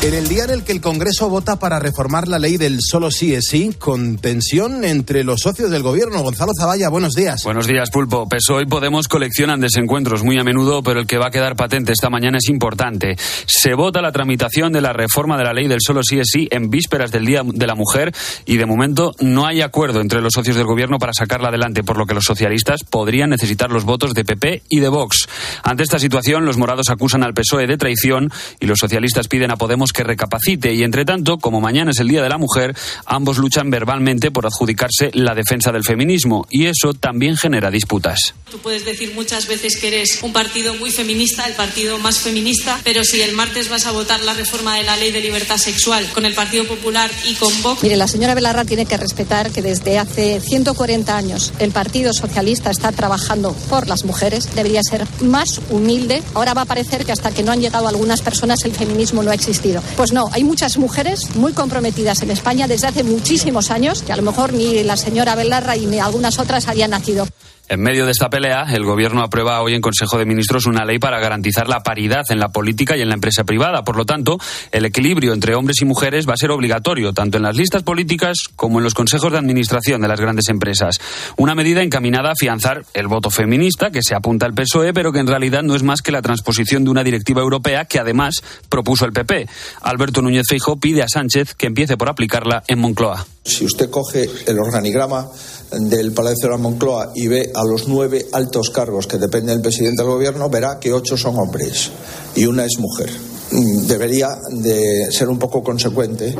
[0.00, 3.10] En el día en el que el Congreso vota para reformar la ley del solo
[3.10, 6.22] sí es sí, con tensión entre los socios del gobierno.
[6.22, 7.42] Gonzalo Zavalla, buenos días.
[7.42, 8.28] Buenos días, Pulpo.
[8.28, 11.90] PSOE y Podemos coleccionan desencuentros muy a menudo, pero el que va a quedar patente
[11.90, 13.16] esta mañana es importante.
[13.46, 16.46] Se vota la tramitación de la reforma de la ley del solo sí es sí
[16.52, 18.14] en vísperas del Día de la Mujer
[18.46, 21.98] y de momento no hay acuerdo entre los socios del gobierno para sacarla adelante, por
[21.98, 25.28] lo que los socialistas podrían necesitar los votos de PP y de Vox.
[25.64, 28.30] Ante esta situación, los morados acusan al PSOE de traición
[28.60, 32.08] y los socialistas piden a Podemos que recapacite y entre tanto, como mañana es el
[32.08, 36.94] Día de la Mujer, ambos luchan verbalmente por adjudicarse la defensa del feminismo y eso
[36.94, 38.34] también genera disputas.
[38.50, 42.80] Tú puedes decir muchas veces que eres un partido muy feminista, el partido más feminista,
[42.84, 46.06] pero si el martes vas a votar la reforma de la ley de libertad sexual
[46.14, 47.82] con el Partido Popular y con Vox.
[47.82, 52.70] Mire, la señora Belarra tiene que respetar que desde hace 140 años el Partido Socialista
[52.70, 54.54] está trabajando por las mujeres.
[54.54, 56.22] Debería ser más humilde.
[56.34, 59.30] Ahora va a parecer que hasta que no han llegado algunas personas el feminismo no
[59.30, 59.77] ha existido.
[59.96, 64.16] Pues no, hay muchas mujeres muy comprometidas en España desde hace muchísimos años que a
[64.16, 67.26] lo mejor ni la señora Belarra ni algunas otras habían nacido.
[67.70, 70.98] En medio de esta pelea, el Gobierno aprueba hoy en Consejo de Ministros una ley
[70.98, 73.84] para garantizar la paridad en la política y en la empresa privada.
[73.84, 74.38] Por lo tanto,
[74.72, 78.38] el equilibrio entre hombres y mujeres va a ser obligatorio, tanto en las listas políticas
[78.56, 80.98] como en los consejos de administración de las grandes empresas.
[81.36, 85.18] Una medida encaminada a afianzar el voto feminista que se apunta al PSOE, pero que
[85.18, 89.04] en realidad no es más que la transposición de una directiva europea que además propuso
[89.04, 89.46] el PP.
[89.82, 93.26] Alberto Núñez Feijóo pide a Sánchez que empiece por aplicarla en Moncloa.
[93.44, 95.26] Si usted coge el organigrama
[95.70, 99.62] del Palacio de la Moncloa y ve a los nueve altos cargos que dependen del
[99.62, 101.90] presidente del gobierno, verá que ocho son hombres
[102.34, 103.10] y una es mujer.
[103.50, 106.34] Debería de ser un poco consecuente,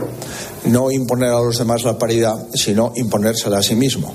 [0.66, 4.12] no imponer a los demás la paridad, sino imponérsela a sí mismo.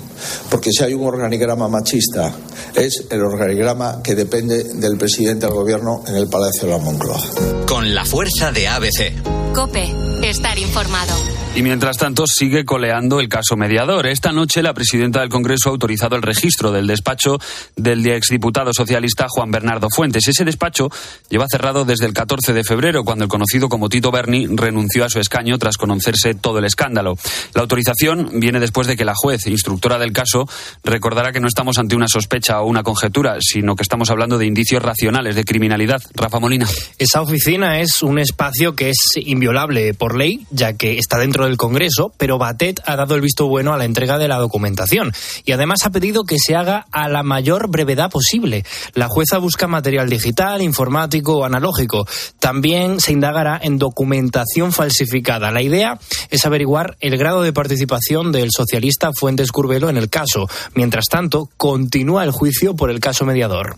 [0.49, 2.31] Porque si hay un organigrama machista,
[2.75, 7.21] es el organigrama que depende del presidente del gobierno en el Palacio de la Moncloa.
[7.67, 9.53] Con la fuerza de ABC.
[9.55, 9.91] Cope,
[10.21, 11.13] estar informado.
[11.55, 14.07] Y mientras tanto sigue coleando el caso mediador.
[14.07, 17.37] Esta noche la presidenta del Congreso ha autorizado el registro del despacho
[17.75, 20.27] del exdiputado socialista Juan Bernardo Fuentes.
[20.27, 20.89] Ese despacho
[21.29, 25.09] lleva cerrado desde el 14 de febrero, cuando el conocido como Tito Berni renunció a
[25.09, 27.17] su escaño tras conocerse todo el escándalo.
[27.53, 30.49] La autorización viene después de que la juez, instructora del caso,
[30.83, 34.47] recordará que no estamos ante una sospecha o una conjetura, sino que estamos hablando de
[34.47, 36.01] indicios racionales de criminalidad.
[36.15, 36.67] Rafa Molina.
[36.97, 41.57] Esa oficina es un espacio que es inviolable por ley, ya que está dentro del
[41.57, 45.11] Congreso, pero Batet ha dado el visto bueno a la entrega de la documentación
[45.45, 48.65] y además ha pedido que se haga a la mayor brevedad posible.
[48.93, 52.05] La jueza busca material digital, informático o analógico.
[52.39, 55.51] También se indagará en documentación falsificada.
[55.51, 55.99] La idea
[56.29, 60.47] es averiguar el grado de participación del socialista Fuentes Curvelo en el caso.
[60.73, 63.77] Mientras tanto, continúa el juicio por el caso mediador.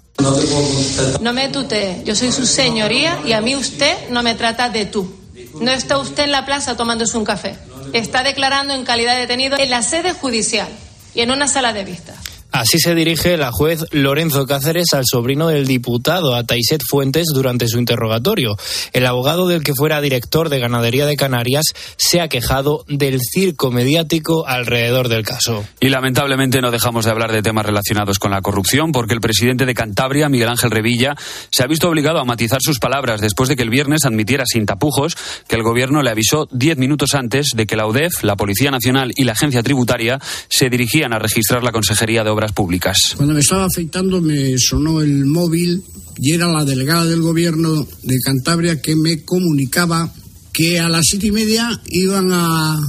[1.22, 4.86] No me tutee, yo soy su señoría y a mí usted no me trata de
[4.86, 5.25] tú.
[5.60, 7.58] No está usted en la plaza tomándose un café.
[7.94, 10.68] Está declarando en calidad de detenido en la sede judicial
[11.14, 12.16] y en una sala de vista.
[12.56, 17.68] Así se dirige la juez Lorenzo Cáceres al sobrino del diputado, a Taiset Fuentes, durante
[17.68, 18.56] su interrogatorio.
[18.94, 21.66] El abogado del que fuera director de Ganadería de Canarias
[21.98, 25.66] se ha quejado del circo mediático alrededor del caso.
[25.82, 29.66] Y lamentablemente no dejamos de hablar de temas relacionados con la corrupción, porque el presidente
[29.66, 31.14] de Cantabria, Miguel Ángel Revilla,
[31.52, 34.66] se ha visto obligado a matizar sus palabras después de que el viernes admitiera sin
[34.66, 35.18] tapujos
[35.50, 39.12] que el gobierno le avisó diez minutos antes de que la UDEF, la Policía Nacional
[39.18, 43.14] y la Agencia Tributaria se dirigían a registrar la Consejería de Obras Públicas.
[43.16, 45.84] Cuando me estaba afeitando me sonó el móvil
[46.18, 50.12] y era la delegada del gobierno de Cantabria que me comunicaba
[50.54, 52.80] que a las siete y media iban a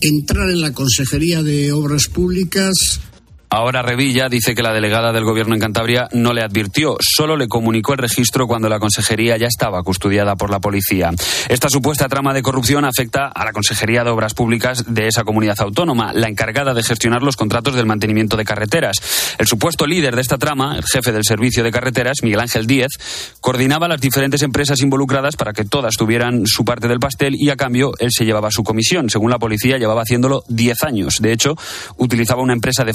[0.00, 3.00] entrar en la Consejería de Obras Públicas
[3.52, 7.48] Ahora Revilla dice que la delegada del gobierno en Cantabria no le advirtió, solo le
[7.48, 11.10] comunicó el registro cuando la consejería ya estaba custodiada por la policía.
[11.48, 15.60] Esta supuesta trama de corrupción afecta a la Consejería de Obras Públicas de esa comunidad
[15.62, 18.98] autónoma, la encargada de gestionar los contratos del mantenimiento de carreteras.
[19.36, 22.92] El supuesto líder de esta trama, el jefe del servicio de carreteras, Miguel Ángel Díez,
[23.40, 27.56] coordinaba las diferentes empresas involucradas para que todas tuvieran su parte del pastel y a
[27.56, 29.10] cambio él se llevaba su comisión.
[29.10, 31.16] Según la policía, llevaba haciéndolo 10 años.
[31.20, 31.56] De hecho,
[31.96, 32.94] utilizaba una empresa de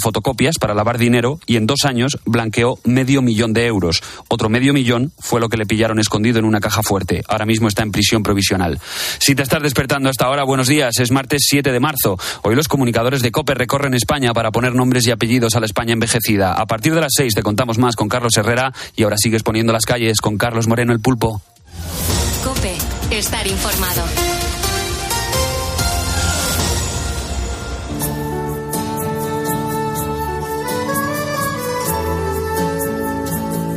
[0.58, 4.02] para lavar dinero y en dos años blanqueó medio millón de euros.
[4.28, 7.22] Otro medio millón fue lo que le pillaron escondido en una caja fuerte.
[7.28, 8.80] Ahora mismo está en prisión provisional.
[9.18, 10.98] Si te estás despertando hasta ahora, buenos días.
[11.00, 12.18] Es martes 7 de marzo.
[12.42, 15.92] Hoy los comunicadores de COPE recorren España para poner nombres y apellidos a la España
[15.92, 16.52] envejecida.
[16.52, 19.72] A partir de las 6 te contamos más con Carlos Herrera y ahora sigues poniendo
[19.72, 21.42] las calles con Carlos Moreno el pulpo.
[22.44, 22.76] Cope,
[23.10, 24.45] estar informado.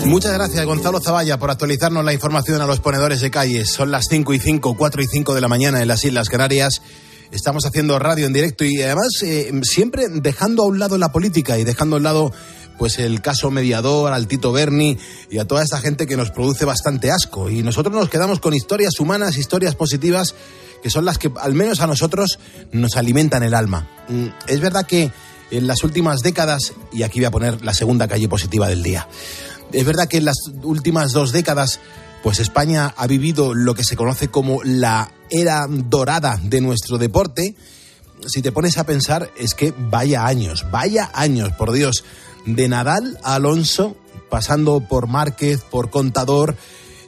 [0.10, 3.72] Muchas gracias, Gonzalo Zavalla, por actualizarnos la información a los ponedores de calles.
[3.72, 6.82] Son las 5 y 5, 4 y 5 de la mañana en las Islas Canarias.
[7.30, 11.60] Estamos haciendo radio en directo y además eh, siempre dejando a un lado la política
[11.60, 12.34] y dejando a un lado
[12.80, 14.98] pues el caso mediador, al Tito Berni
[15.30, 17.52] y a toda esta gente que nos produce bastante asco.
[17.52, 20.34] Y nosotros nos quedamos con historias humanas, historias positivas,
[20.82, 22.40] que son las que al menos a nosotros
[22.72, 23.88] nos alimentan el alma.
[24.08, 25.12] Mm, es verdad que
[25.52, 29.08] en las últimas décadas, y aquí voy a poner la segunda calle positiva del día,
[29.71, 31.80] es verdad que en las últimas dos décadas,
[32.24, 37.56] pues España ha vivido lo que se conoce como la era dorada de nuestro deporte.
[38.27, 42.04] Si te pones a pensar, es que vaya años, vaya años, por Dios,
[42.45, 43.95] de Nadal a Alonso,
[44.30, 46.56] pasando por Márquez, por Contador,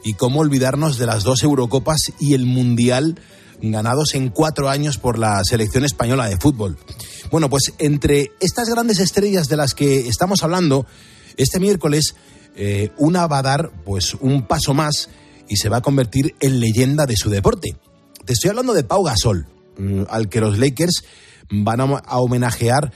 [0.03, 3.19] y cómo olvidarnos de las dos Eurocopas y el Mundial
[3.61, 6.77] ganados en cuatro años por la selección española de fútbol.
[7.29, 10.87] Bueno, pues entre estas grandes estrellas de las que estamos hablando,
[11.37, 12.15] este miércoles
[12.55, 15.09] eh, una va a dar pues un paso más
[15.47, 17.75] y se va a convertir en leyenda de su deporte.
[18.25, 21.03] Te estoy hablando de Pau Gasol, mm, al que los Lakers
[21.49, 22.91] van a homenajear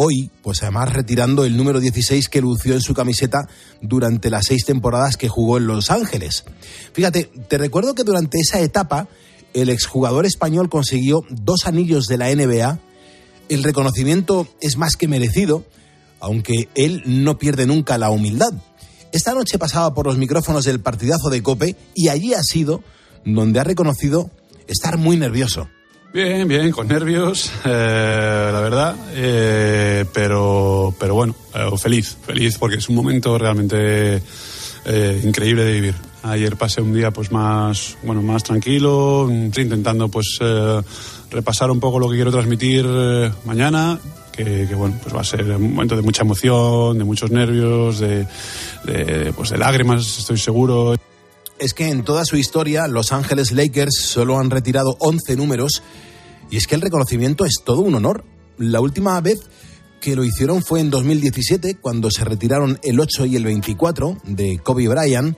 [0.00, 3.48] hoy, pues además retirando el número 16 que lució en su camiseta
[3.82, 6.44] durante las seis temporadas que jugó en Los Ángeles.
[6.92, 9.08] Fíjate, te recuerdo que durante esa etapa
[9.54, 12.78] el exjugador español consiguió dos anillos de la NBA.
[13.48, 15.64] El reconocimiento es más que merecido,
[16.20, 18.52] aunque él no pierde nunca la humildad.
[19.12, 22.82] Esta noche pasaba por los micrófonos del partidazo de Cope y allí ha sido
[23.24, 24.30] donde ha reconocido
[24.66, 25.68] estar muy nervioso.
[26.12, 32.76] Bien, bien, con nervios, eh, la verdad, eh, pero, pero bueno, eh, feliz, feliz porque
[32.76, 34.22] es un momento realmente
[35.22, 35.94] increíble de vivir.
[36.22, 40.38] Ayer pasé un día pues más, bueno, más tranquilo, intentando pues
[41.30, 42.86] repasar un poco lo que quiero transmitir
[43.44, 43.98] mañana,
[44.44, 48.26] que, bueno, pues va a ser un momento de mucha emoción, de muchos nervios, de,
[49.36, 50.94] pues de lágrimas, estoy seguro
[51.58, 55.82] es que en toda su historia Los Ángeles Lakers solo han retirado 11 números
[56.50, 58.24] y es que el reconocimiento es todo un honor.
[58.58, 59.40] La última vez
[60.00, 64.58] que lo hicieron fue en 2017 cuando se retiraron el 8 y el 24 de
[64.58, 65.36] Kobe Bryant,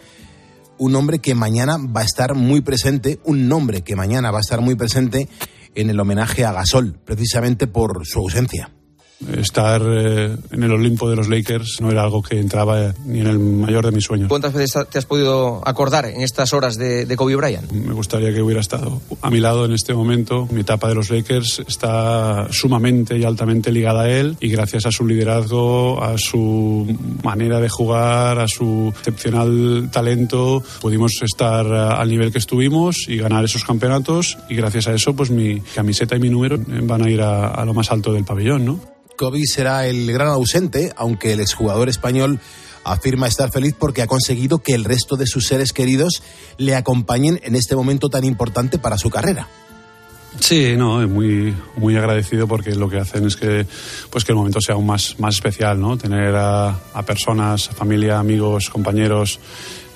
[0.77, 4.43] un hombre que mañana va a estar muy presente, un nombre que mañana va a
[4.43, 5.27] estar muy presente
[5.75, 8.75] en el homenaje a Gasol, precisamente por su ausencia
[9.37, 13.27] estar eh, en el Olimpo de los Lakers no era algo que entraba ni en
[13.27, 14.29] el mayor de mis sueños.
[14.29, 17.71] ¿Cuántas veces te has podido acordar en estas horas de, Kobe Bryant?
[17.71, 20.49] Me gustaría que hubiera estado a mi lado en este momento.
[20.51, 24.93] Mi etapa de los Lakers está sumamente y altamente ligada a él y gracias a
[24.93, 32.33] su liderazgo, a su manera de jugar, a su excepcional talento, pudimos estar al nivel
[32.33, 36.31] que estuvimos y ganar esos campeonatos y gracias a eso pues mi camiseta y mi
[36.31, 39.01] número van a ir a, a lo más alto del pabellón, ¿no?
[39.21, 42.41] Kobe será el gran ausente, aunque el exjugador español
[42.85, 46.23] afirma estar feliz porque ha conseguido que el resto de sus seres queridos
[46.57, 49.47] le acompañen en este momento tan importante para su carrera.
[50.39, 53.67] Sí, no, muy, muy agradecido porque lo que hacen es que,
[54.09, 55.99] pues que el momento sea aún más, más especial, ¿no?
[55.99, 59.39] Tener a, personas, familia, amigos, compañeros,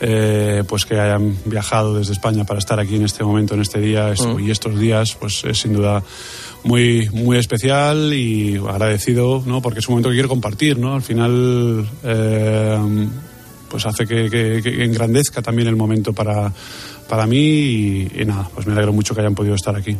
[0.00, 3.80] eh, pues que hayan viajado desde España para estar aquí en este momento, en este
[3.80, 4.40] día mm.
[4.40, 6.02] y estos días, pues es sin duda
[6.64, 9.62] muy, muy especial y agradecido, ¿no?
[9.62, 10.94] Porque es un momento que quiero compartir, ¿no?
[10.94, 13.08] Al final, eh,
[13.68, 16.52] pues hace que, engrandezca también el momento para,
[17.08, 19.96] para mí y, nada, pues me alegro mucho que hayan podido estar aquí.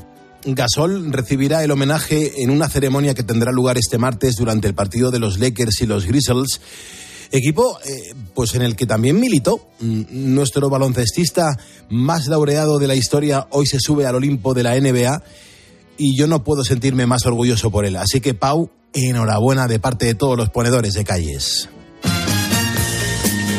[0.46, 5.10] Gasol recibirá el homenaje en una ceremonia que tendrá lugar este martes durante el partido
[5.10, 6.60] de los Lakers y los Grizzlies.
[7.30, 9.68] Equipo eh, pues en el que también militó.
[9.80, 14.78] Mm, nuestro baloncestista más laureado de la historia hoy se sube al Olimpo de la
[14.78, 15.22] NBA
[15.96, 17.96] y yo no puedo sentirme más orgulloso por él.
[17.96, 21.68] Así que, Pau, enhorabuena de parte de todos los ponedores de calles.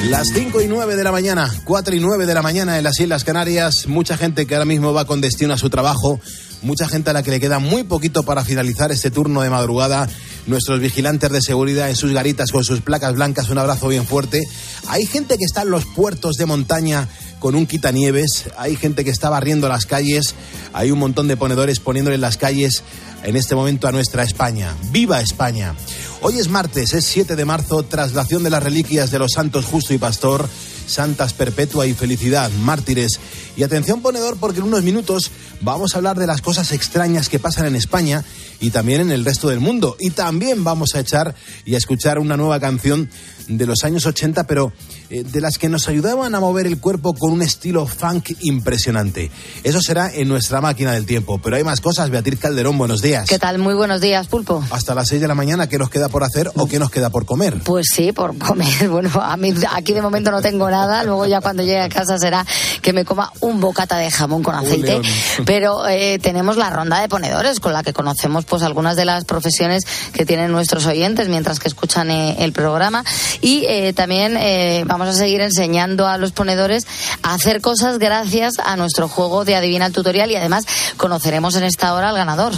[0.09, 2.99] Las 5 y 9 de la mañana, 4 y 9 de la mañana en las
[2.99, 6.19] Islas Canarias, mucha gente que ahora mismo va con destino a su trabajo,
[6.65, 10.10] mucha gente a la que le queda muy poquito para finalizar este turno de madrugada,
[10.48, 14.41] nuestros vigilantes de seguridad en sus garitas con sus placas blancas, un abrazo bien fuerte.
[14.88, 17.07] Hay gente que está en los puertos de montaña
[17.39, 20.34] con un quitanieves, hay gente que está barriendo las calles,
[20.74, 22.84] hay un montón de ponedores poniéndole en las calles
[23.24, 24.75] en este momento a nuestra España.
[24.91, 25.75] ¡Viva España!
[26.22, 29.93] Hoy es martes, es 7 de marzo, traslación de las reliquias de los santos Justo
[29.93, 30.50] y Pastor,
[30.87, 33.19] Santas Perpetua y Felicidad, mártires.
[33.57, 37.39] Y atención ponedor porque en unos minutos vamos a hablar de las cosas extrañas que
[37.39, 38.23] pasan en España
[38.59, 39.95] y también en el resto del mundo.
[40.00, 41.35] Y también vamos a echar
[41.65, 43.09] y a escuchar una nueva canción
[43.47, 44.74] de los años 80, pero
[45.09, 49.29] eh, de las que nos ayudaban a mover el cuerpo con un estilo funk impresionante.
[49.63, 51.39] Eso será en nuestra máquina del tiempo.
[51.43, 52.09] Pero hay más cosas.
[52.09, 53.27] Beatriz Calderón, buenos días.
[53.29, 53.59] ¿Qué tal?
[53.59, 54.63] Muy buenos días, Pulpo.
[54.71, 57.09] Hasta las 6 de la mañana, ¿qué nos queda por hacer o qué nos queda
[57.09, 57.59] por comer?
[57.63, 58.65] Pues sí, por comer.
[58.95, 61.03] Bueno, a mí aquí de momento no tengo nada.
[61.03, 62.45] Luego ya cuando llegue a casa será
[62.81, 65.01] que me coma un bocata de jamón con aceite.
[65.45, 69.25] Pero eh, tenemos la ronda de ponedores con la que conocemos pues algunas de las
[69.25, 69.83] profesiones
[70.13, 73.03] que tienen nuestros oyentes mientras que escuchan eh, el programa.
[73.41, 76.87] Y eh, también eh, vamos a seguir enseñando a los ponedores
[77.21, 80.65] a hacer cosas gracias a nuestro juego de Adivina el Tutorial y además
[80.97, 82.53] conoceremos en esta hora al ganador.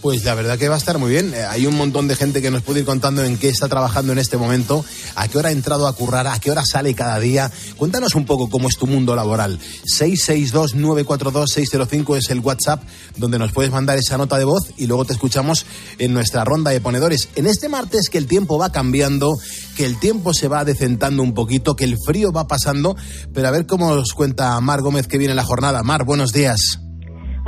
[0.00, 1.34] Pues la verdad que va a estar muy bien.
[1.34, 4.12] Eh, Hay un montón de gente que nos puede ir contando en qué está trabajando
[4.12, 4.84] en este momento,
[5.16, 7.50] a qué hora ha entrado a currar, a qué hora sale cada día.
[7.76, 9.58] Cuéntanos un poco cómo es tu mundo laboral.
[9.98, 12.80] 662-942-605 es el WhatsApp
[13.16, 15.66] donde nos puedes mandar esa nota de voz y luego te escuchamos
[15.98, 17.30] en nuestra ronda de ponedores.
[17.34, 19.36] En este martes que el tiempo va cambiando,
[19.76, 22.94] que el tiempo se va decentando un poquito, que el frío va pasando,
[23.34, 25.82] pero a ver cómo nos cuenta Mar Gómez que viene la jornada.
[25.82, 26.78] Mar, buenos días.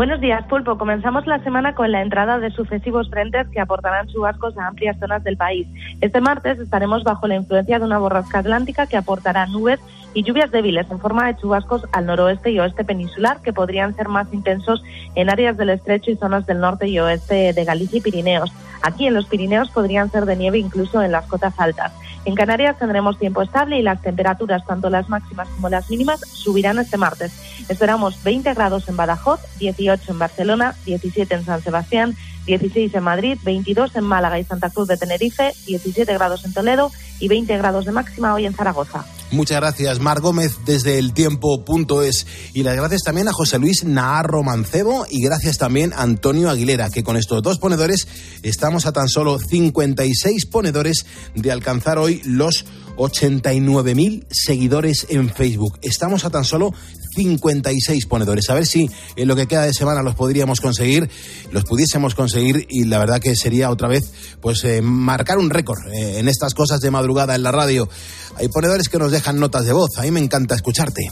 [0.01, 0.79] Buenos días, Pulpo.
[0.79, 5.23] Comenzamos la semana con la entrada de sucesivos frentes que aportarán chubascos a amplias zonas
[5.25, 5.69] del país.
[6.01, 9.79] Este martes estaremos bajo la influencia de una borrasca atlántica que aportará nubes
[10.15, 14.09] y lluvias débiles en forma de chubascos al noroeste y oeste peninsular que podrían ser
[14.09, 14.83] más intensos
[15.17, 18.51] en áreas del estrecho y zonas del norte y oeste de Galicia y Pirineos.
[18.81, 21.93] Aquí en los Pirineos podrían ser de nieve incluso en las cotas altas.
[22.25, 26.79] En Canarias tendremos tiempo estable y las temperaturas, tanto las máximas como las mínimas, subirán
[26.79, 27.33] este martes.
[27.69, 32.15] Esperamos 20 grados en Badajoz, 18 en Barcelona, 17 en San Sebastián,
[32.47, 36.91] 16 en Madrid, 22 en Málaga y Santa Cruz de Tenerife, 17 grados en Toledo
[37.21, 39.05] y 20 grados de máxima hoy en Zaragoza.
[39.33, 42.27] Muchas gracias, Mar Gómez, desde el tiempo.es.
[42.53, 46.91] Y las gracias también a José Luis Naharro Mancebo y gracias también a Antonio Aguilera,
[46.91, 48.09] que con estos dos ponedores
[48.43, 51.07] estamos a tan solo 56 ponedores
[51.37, 52.65] de alcanzar hoy los
[52.97, 55.79] 89.000 seguidores en Facebook.
[55.81, 56.75] Estamos a tan solo
[57.15, 58.49] 56 ponedores.
[58.51, 61.09] A ver si en lo que queda de semana los podríamos conseguir,
[61.51, 65.87] los pudiésemos conseguir y la verdad que sería otra vez pues eh, marcar un récord
[65.93, 67.89] eh, en estas cosas de madrugada en la radio.
[68.37, 69.99] Hay ponedores que nos dejan notas de voz.
[69.99, 71.11] A mí me encanta escucharte.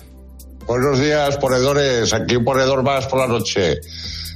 [0.67, 2.13] Buenos días, ponedores.
[2.13, 3.77] Aquí un ponedor más por la noche.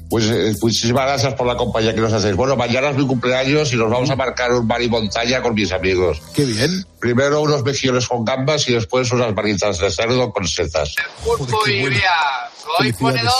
[0.09, 2.37] Pues eh, muchísimas gracias por la compañía que nos hacéis.
[2.37, 5.55] Bueno, mañana es mi cumpleaños y nos vamos a marcar un mar y montaña con
[5.55, 6.21] mis amigos.
[6.35, 6.85] Qué bien.
[7.03, 10.95] Primero unos mejillones con gambas y después unas manitas de cerdo con setas.
[11.25, 11.83] Pulpo y
[12.79, 13.33] soy ponedor.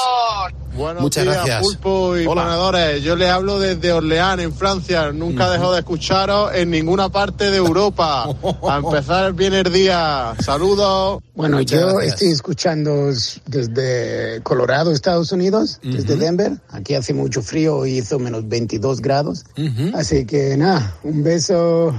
[0.75, 1.63] Buenos Muchas días, gracias.
[1.63, 2.43] Pulpo y Hola.
[2.43, 3.05] ponedores.
[3.05, 5.13] Yo les hablo desde Orleans, en Francia.
[5.13, 8.25] Nunca dejo de escucharos en ninguna parte de Europa.
[8.69, 10.35] A empezar bien el día.
[10.41, 11.23] Saludos.
[11.35, 12.15] Bueno, Muchas yo gracias.
[12.15, 13.13] estoy escuchando
[13.47, 16.21] desde Colorado, Estados Unidos, desde Ujú.
[16.25, 16.53] Denver.
[16.71, 19.45] Aquí hace mucho frío y hizo menos 22 grados.
[19.95, 21.95] Así que nada, un beso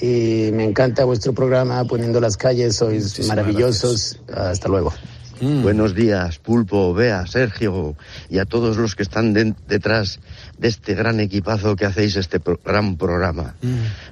[0.00, 2.76] y me encanta vuestro programa poniendo las calles.
[2.76, 4.18] Sois maravillosos.
[4.34, 4.92] Hasta luego.
[5.40, 7.94] Buenos días, Pulpo, Bea, Sergio
[8.30, 10.18] y a todos los que están de- detrás
[10.56, 13.54] de este gran equipazo que hacéis este pro- gran programa.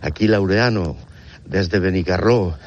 [0.03, 0.97] Aquí Laureano,
[1.47, 2.59] desde Benicarró.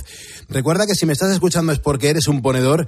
[0.50, 2.88] Recuerda que si me estás escuchando es porque eres un ponedor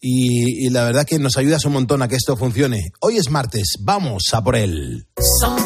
[0.00, 2.92] y, y la verdad que nos ayudas un montón a que esto funcione.
[3.00, 5.06] Hoy es martes, vamos a por él.
[5.40, 5.56] Son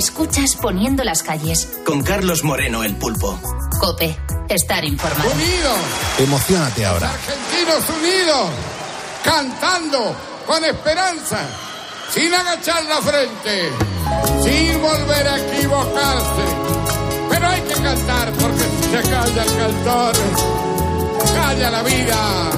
[0.00, 1.68] Escuchas Poniendo las calles.
[1.84, 3.38] Con Carlos Moreno, el pulpo.
[3.78, 4.16] Cope.
[4.48, 5.30] Estar informado.
[5.30, 5.78] Unidos,
[6.18, 7.10] Emocionate ahora.
[7.10, 8.48] argentinos unidos,
[9.22, 10.16] cantando
[10.46, 11.40] con esperanza,
[12.14, 13.70] sin agachar la frente,
[14.42, 16.46] sin volver a equivocarse.
[17.28, 20.14] Pero hay que cantar porque si se calla el cantor,
[21.34, 22.50] calla la vida.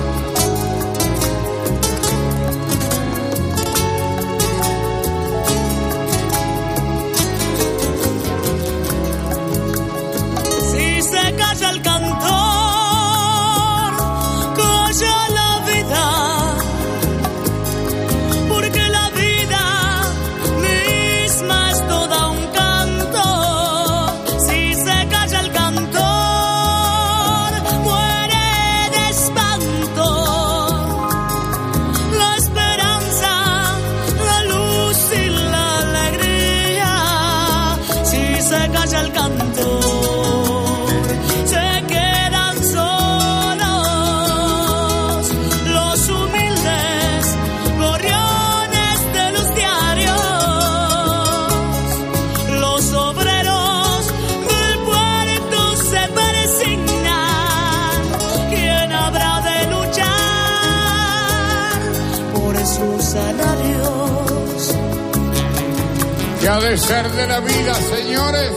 [66.43, 68.51] ¿Qué ha de ser de la vida, señores?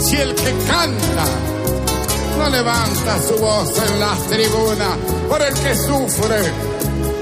[0.00, 1.24] Si el que canta
[2.38, 4.96] no levanta su voz en las tribunas,
[5.28, 6.50] por el que sufre,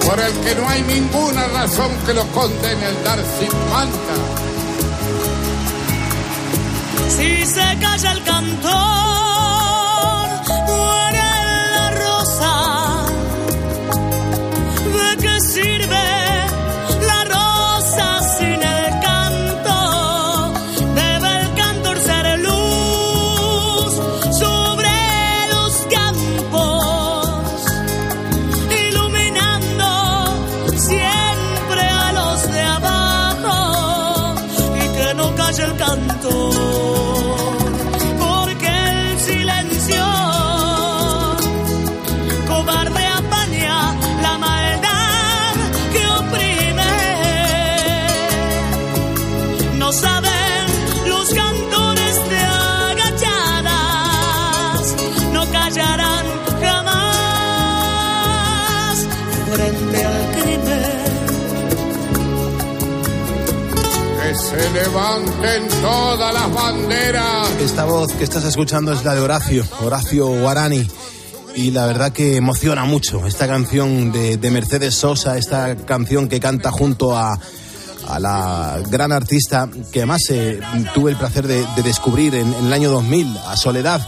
[0.06, 4.14] por el que no hay ninguna razón que lo condene el dar sin manta.
[7.16, 9.25] Si se calla el cantor,
[64.76, 67.50] levanten todas las banderas.
[67.61, 70.87] Esta voz que estás escuchando es la de Horacio, Horacio Guarani.
[71.54, 76.40] Y la verdad que emociona mucho esta canción de, de Mercedes Sosa, esta canción que
[76.40, 77.40] canta junto a,
[78.06, 80.61] a la gran artista que además eh,
[80.92, 84.06] tuve el placer de, de descubrir en, en el año 2000, a Soledad.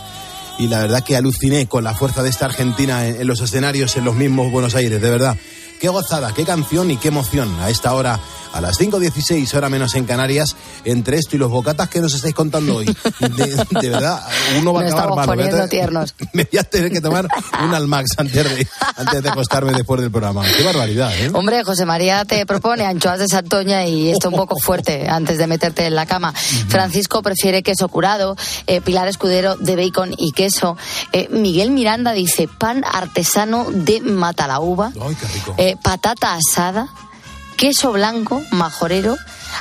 [0.58, 3.96] Y la verdad que aluciné con la fuerza de esta Argentina en, en los escenarios,
[3.96, 5.38] en los mismos Buenos Aires, de verdad.
[5.80, 8.20] Qué gozada, qué canción y qué emoción a esta hora,
[8.52, 12.34] a las 5.16, hora menos en Canarias, entre esto y los bocatas que nos estáis
[12.34, 12.86] contando hoy.
[12.86, 14.22] De, de verdad,
[14.60, 15.16] uno va a acabar mal.
[15.16, 16.14] Me voy a poniendo tener- tiernos.
[16.32, 17.28] Me voy a tener que tomar
[17.64, 20.42] un Almax antes de, antes de acostarme después del programa.
[20.56, 21.30] Qué barbaridad, ¿eh?
[21.34, 25.46] Hombre, José María te propone anchoas de Santoña y esto un poco fuerte antes de
[25.46, 26.32] meterte en la cama.
[26.68, 30.76] Francisco prefiere queso curado, eh, Pilar Escudero de bacon y queso.
[31.12, 35.54] Eh, Miguel Miranda dice pan artesano de Matalauba, Ay, qué rico.
[35.58, 36.88] eh, patata asada,
[37.58, 39.16] queso blanco, majorero,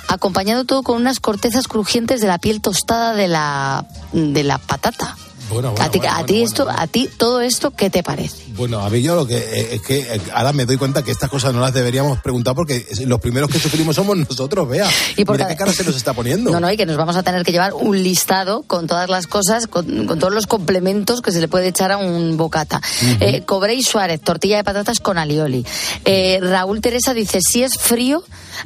[0.08, 5.18] acompañado todo con unas cortezas crujientes de la piel tostada de la, de la patata.
[5.50, 7.90] Bueno, bueno, a ti, bueno, a bueno, ti bueno, esto, a ti todo esto, ¿qué
[7.90, 8.44] te parece?
[8.58, 11.12] Bueno, a mí yo lo que eh, es que eh, ahora me doy cuenta que
[11.12, 14.90] estas cosas no las deberíamos preguntar porque los primeros que sufrimos somos nosotros, vea.
[15.18, 16.52] Y porque- Mira qué cara se nos está poniendo.
[16.52, 19.28] No, no, y que nos vamos a tener que llevar un listado con todas las
[19.28, 22.82] cosas, con, con todos los complementos que se le puede echar a un bocata.
[23.20, 25.66] Eh, Cobrey Suárez, tortilla de patatas con alioli.
[26.06, 28.24] Eh, Raúl Teresa dice, si es frío,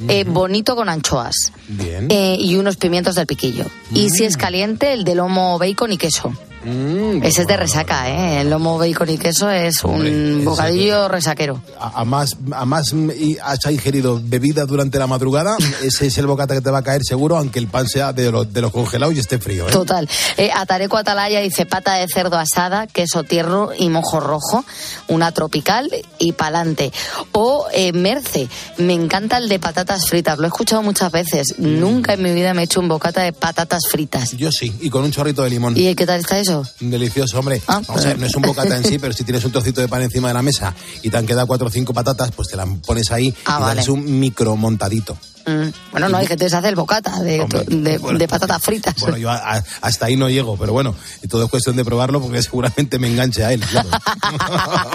[0.08, 1.52] eh, bonito con anchoas.
[1.68, 2.08] Bien.
[2.10, 3.66] Y unos pimientos del piquillo.
[3.94, 6.32] Y si es caliente, el de lomo, bacon y queso.
[6.64, 8.40] Mm, Ese es de resaca, ¿eh?
[8.42, 11.60] El lomo, bacon y queso es Hombre, un bocadillo resaquero.
[11.80, 16.18] a, a más, a más mm, y has ingerido bebida durante la madrugada, ese es
[16.18, 18.60] el bocata que te va a caer seguro, aunque el pan sea de los, de
[18.60, 19.68] los congelados y esté frío.
[19.68, 19.72] ¿eh?
[19.72, 20.08] Total.
[20.36, 24.64] Eh, Atareco Atalaya dice pata de cerdo asada, queso tierno y mojo rojo,
[25.08, 26.92] una tropical y pa'lante.
[27.32, 28.48] O eh, Merce,
[28.78, 31.58] me encanta el de patatas fritas, lo he escuchado muchas veces.
[31.58, 34.32] Nunca en mi vida me he hecho un bocata de patatas fritas.
[34.32, 35.74] Yo sí, y con un chorrito de limón.
[35.76, 36.51] ¿Y qué tal está eso?
[36.80, 37.60] Delicioso, hombre.
[37.66, 39.80] Ah, Vamos a ver, no es un bocata en sí, pero si tienes un trocito
[39.80, 42.48] de pan encima de la mesa y te han quedado cuatro o cinco patatas, pues
[42.48, 43.76] te las pones ahí Ah, y vale.
[43.76, 45.16] das un micro montadito.
[45.46, 48.18] Mm, Bueno, no hay gente que se hace el bocata de, Hombre, de- bueno.
[48.18, 48.94] de patatas fritas.
[49.00, 50.94] Bueno, yo a- a- hasta ahí no llego, pero bueno,
[51.28, 53.60] todo es cuestión de probarlo porque seguramente me enganche a él.
[53.60, 53.88] claro.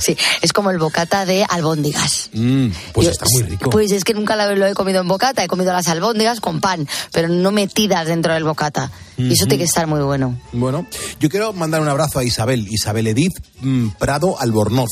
[0.00, 2.30] Sí, es como el bocata de albóndigas.
[2.32, 3.70] Mm, pues Yo- está muy rico.
[3.70, 6.60] Pues es que nunca lo, lo he comido en bocata, he comido las albóndigas con
[6.60, 8.90] pan, pero no metidas dentro del bocata.
[9.16, 10.36] Y eso tiene que estar muy bueno.
[10.52, 10.86] Bueno,
[11.20, 14.88] yo quiero mandar un abrazo a Isabel, Isabel Edith mm, Prado Albornoz.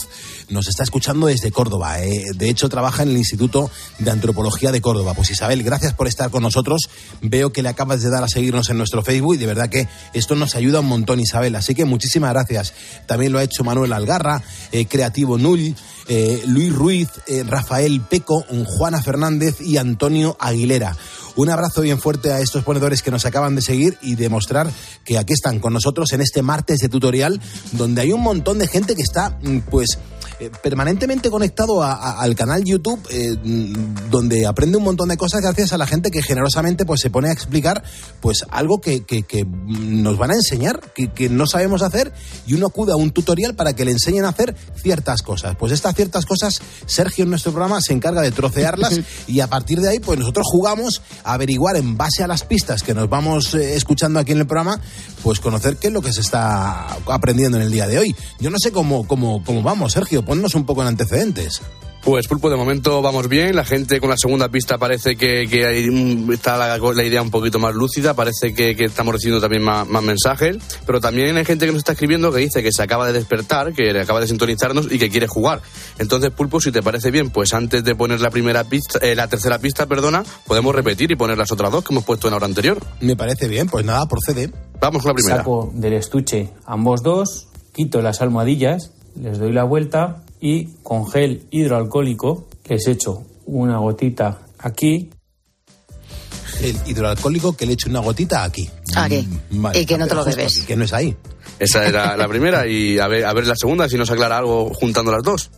[0.49, 2.01] Nos está escuchando desde Córdoba.
[2.05, 2.27] eh.
[2.35, 5.15] De hecho, trabaja en el Instituto de Antropología de Córdoba.
[5.15, 6.83] Pues Isabel, gracias por estar con nosotros.
[7.21, 9.89] Veo que le acabas de dar a seguirnos en nuestro Facebook y de verdad que
[10.13, 11.57] esto nos ayuda un montón, Isabel.
[11.57, 12.75] Así que muchísimas gracias.
[13.07, 15.75] También lo ha hecho Manuel Algarra, eh, Creativo Null,
[16.09, 20.97] eh, Luis Ruiz, eh, Rafael Peco, Juana Fernández y Antonio Aguilera.
[21.35, 24.71] Un abrazo bien fuerte a estos ponedores que nos acaban de seguir y demostrar
[25.05, 27.41] que aquí están con nosotros en este martes de tutorial,
[27.73, 29.99] donde hay un montón de gente que está, mm, pues,
[30.41, 33.37] eh, permanentemente conectado a- a- al canal YouTube, eh,
[34.11, 37.29] donde aprende un montón de cosas gracias a la gente que generosamente pues se pone
[37.29, 37.83] a explicar
[38.21, 42.13] pues algo que, que- que, nos van a enseñar, que, que no sabemos hacer,
[42.47, 45.57] y uno acude a un tutorial para que le enseñen a hacer ciertas cosas.
[45.57, 49.81] Pues estas ciertas cosas, Sergio en nuestro programa se encarga de trocearlas y a partir
[49.81, 53.55] de ahí, pues nosotros jugamos a averiguar en base a las pistas que nos vamos
[53.55, 54.81] eh, escuchando aquí en el programa,
[55.23, 58.15] pues conocer qué es lo que se está aprendiendo en el día de hoy.
[58.41, 61.61] Yo no sé cómo, cómo, cómo vamos, Sergio, ponnos un poco en antecedentes.
[62.05, 63.55] Pues Pulpo, de momento vamos bien.
[63.55, 67.23] La gente con la segunda pista parece que, que hay un- está la, la idea
[67.23, 68.13] un poquito más lúcida.
[68.15, 70.57] Parece que, que estamos recibiendo también más, más mensajes.
[70.85, 73.73] Pero también hay gente que nos está escribiendo que dice que se acaba de despertar,
[73.73, 75.63] que acaba de sintonizarnos y que quiere jugar.
[76.01, 79.29] Entonces, Pulpo, si te parece bien, pues antes de poner la primera pista, eh, la
[79.29, 82.39] tercera pista, perdona, podemos repetir y poner las otras dos que hemos puesto en la
[82.39, 82.79] hora anterior.
[83.01, 84.51] Me parece bien, pues nada, procede.
[84.81, 85.37] Vamos con la primera.
[85.37, 91.47] Saco del estuche ambos dos, quito las almohadillas, les doy la vuelta y con gel
[91.51, 95.11] hidroalcohólico les echo una gotita aquí.
[96.61, 98.69] El hidroalcohólico que le echo una gotita aquí.
[98.97, 99.29] Aquí.
[99.51, 100.59] Vale, y que no te lo bebes.
[100.59, 101.17] aquí, que no es ahí.
[101.59, 104.73] Esa era la primera y a ver, a ver la segunda si nos aclara algo
[104.75, 105.51] juntando las dos.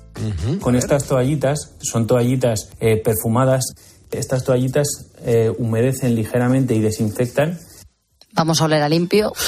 [0.60, 3.64] Con estas toallitas, son toallitas eh, perfumadas,
[4.10, 4.86] estas toallitas
[5.24, 7.58] eh, humedecen ligeramente y desinfectan.
[8.34, 9.32] Vamos a oler a limpio.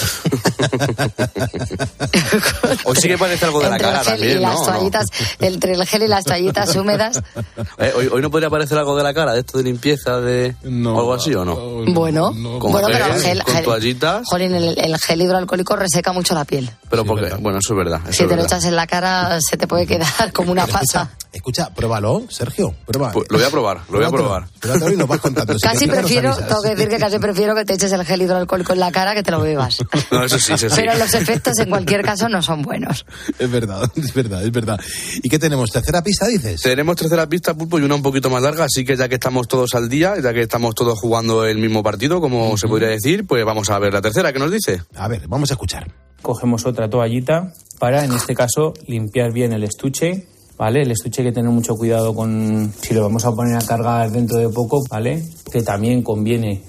[2.85, 4.65] Hoy sí que parece algo de la entre el cara gel también, y las ¿no?
[4.65, 5.07] toallitas,
[5.41, 7.23] entre el gel y las toallitas húmedas.
[7.79, 10.55] Eh, hoy, hoy no podría parecer algo de la cara, de esto de limpieza, de
[10.65, 11.57] o algo así, ¿o no?
[11.93, 16.13] Bueno, Con bueno, pero gel, gel, con gel- toallitas, Jolín, el, el gel hidroalcohólico reseca
[16.13, 16.71] mucho la piel.
[16.89, 18.01] Pero porque, bueno, eso es verdad.
[18.05, 20.67] Eso Si es te lo echas en la cara, se te puede quedar como una
[20.67, 21.11] pasa.
[21.33, 23.13] Escucha, pruébalo, Sergio, prueba.
[23.13, 24.49] Pues lo voy a probar, lo voy a probar.
[24.59, 25.53] Pruébatelo y nos vas contando.
[25.53, 28.73] Si Casi prefiero, tengo que decir que casi prefiero que te eches el gel hidroalcohólico
[28.73, 29.79] en la cara que te lo bebas.
[30.11, 30.77] No, eso sí, eso sí.
[30.77, 33.05] Pero los efectos en cualquier caso no son buenos.
[33.39, 34.81] Es verdad, es verdad, es verdad.
[35.23, 35.71] ¿Y qué tenemos?
[35.71, 36.63] ¿Tercera pista, dices?
[36.63, 39.47] Tenemos tercera pista, Pulpo, y una un poquito más larga, así que ya que estamos
[39.49, 43.27] todos al día, ya que estamos todos jugando el mismo partido, como se podría decir,
[43.27, 44.83] pues vamos a ver la tercera, ¿qué nos dice?
[44.95, 45.87] A ver, vamos a escuchar.
[46.27, 50.27] Cogemos otra toallita para, en este caso, limpiar bien el estuche.
[50.59, 50.83] ¿Vale?
[50.83, 54.11] El estuche hay que tener mucho cuidado con si lo vamos a poner a cargar
[54.11, 55.23] dentro de poco, ¿vale?
[55.53, 56.65] Que también conviene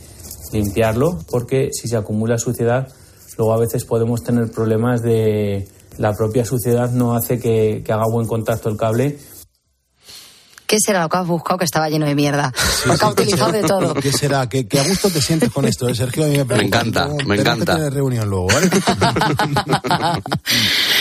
[0.54, 2.88] limpiarlo porque si se acumula suciedad,
[3.36, 5.68] luego a veces podemos tener problemas de
[5.98, 9.18] la propia suciedad no hace que, que haga buen contacto el cable
[10.68, 12.52] ¿Qué será lo que has buscado que estaba lleno de mierda?
[12.86, 13.94] Porque ha utilizado de todo.
[13.94, 14.50] ¿Qué será?
[14.50, 16.26] ¿Qué, qué a gusto te sientes con esto, eh, Sergio?
[16.26, 16.80] A mí me, preocupa.
[16.82, 17.76] encanta, me que encanta.
[17.76, 18.70] tener reunión luego, ¿vale?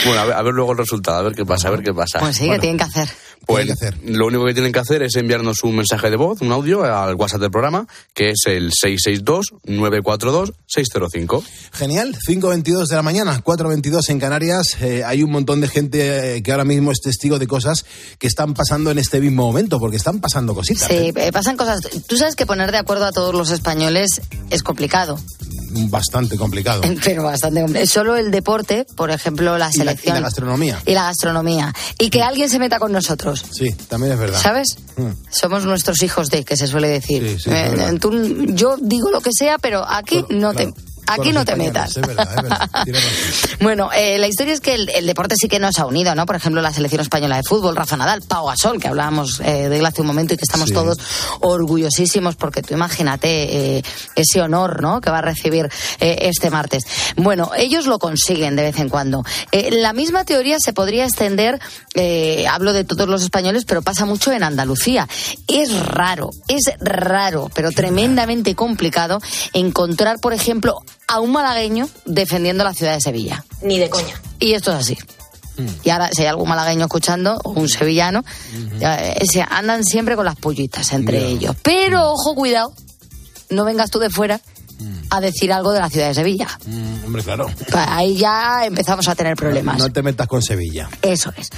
[0.05, 1.93] Bueno, a ver, a ver luego el resultado, a ver qué pasa, a ver qué
[1.93, 2.19] pasa.
[2.19, 3.09] Pues sí, que tienen que hacer.
[3.47, 3.67] Pues
[4.03, 7.15] lo único que tienen que hacer es enviarnos un mensaje de voz, un audio, al
[7.15, 11.43] WhatsApp del programa, que es el 662-942-605.
[11.71, 14.75] Genial, 5.22 de la mañana, 4.22 en Canarias.
[14.81, 17.85] Eh, hay un montón de gente eh, que ahora mismo es testigo de cosas
[18.19, 20.89] que están pasando en este mismo momento, porque están pasando cositas.
[20.89, 21.31] Sí, ¿eh?
[21.31, 21.79] pasan cosas.
[22.05, 25.17] Tú sabes que poner de acuerdo a todos los españoles es complicado,
[25.89, 26.81] Bastante complicado.
[27.03, 27.87] pero bastante complicado.
[27.87, 30.81] Solo el deporte, por ejemplo, la Y la, y selección la gastronomía.
[30.85, 31.73] y la gastronomía.
[31.99, 33.43] Y que alguien se meta con nosotros.
[33.51, 34.41] Sí, también es verdad.
[34.41, 34.77] ¿Sabes?
[34.97, 35.09] Mm.
[35.31, 37.23] Somos nuestros hijos de, que se suele decir.
[37.37, 40.73] Sí, sí, Eh, tú- yo digo lo que sea, pero aquí no te...
[41.07, 41.97] Aquí no te metas.
[41.97, 42.69] Es verdad, es verdad.
[43.59, 46.25] Bueno, eh, la historia es que el, el deporte sí que nos ha unido, ¿no?
[46.25, 49.79] Por ejemplo, la selección española de fútbol, Rafa Nadal, Pau Gasol, que hablábamos eh, de
[49.79, 50.73] él hace un momento y que estamos Sí.
[50.75, 50.97] todos
[51.41, 53.83] orgullosísimos porque tú imagínate eh,
[54.15, 55.01] ese honor, ¿no?
[55.01, 56.83] Que va a recibir este martes.
[57.15, 59.23] Bueno, ellos lo consiguen de vez en cuando.
[59.71, 61.59] La misma teoría se podría extender,
[62.49, 65.07] hablo de todos los españoles, pero pasa mucho en Andalucía.
[65.47, 69.19] Es raro, es raro, pero tremendamente complicado
[69.53, 73.43] encontrar, por ejemplo, a un malagueño defendiendo la ciudad de Sevilla.
[73.61, 74.21] Ni de coña.
[74.39, 74.97] Y esto es así.
[75.83, 78.23] Y ahora, si hay algún malagueño escuchando, o un sevillano,
[78.79, 81.55] eh, se andan siempre con las pollitas entre ellos.
[81.63, 82.73] Pero, ojo, cuidado,
[83.49, 84.39] no vengas tú de fuera
[85.09, 86.47] a decir algo de la ciudad de Sevilla.
[86.65, 87.49] Mm, hombre, claro.
[87.73, 89.77] Ahí ya empezamos a tener problemas.
[89.77, 90.89] No te metas con Sevilla.
[91.01, 91.49] Eso es.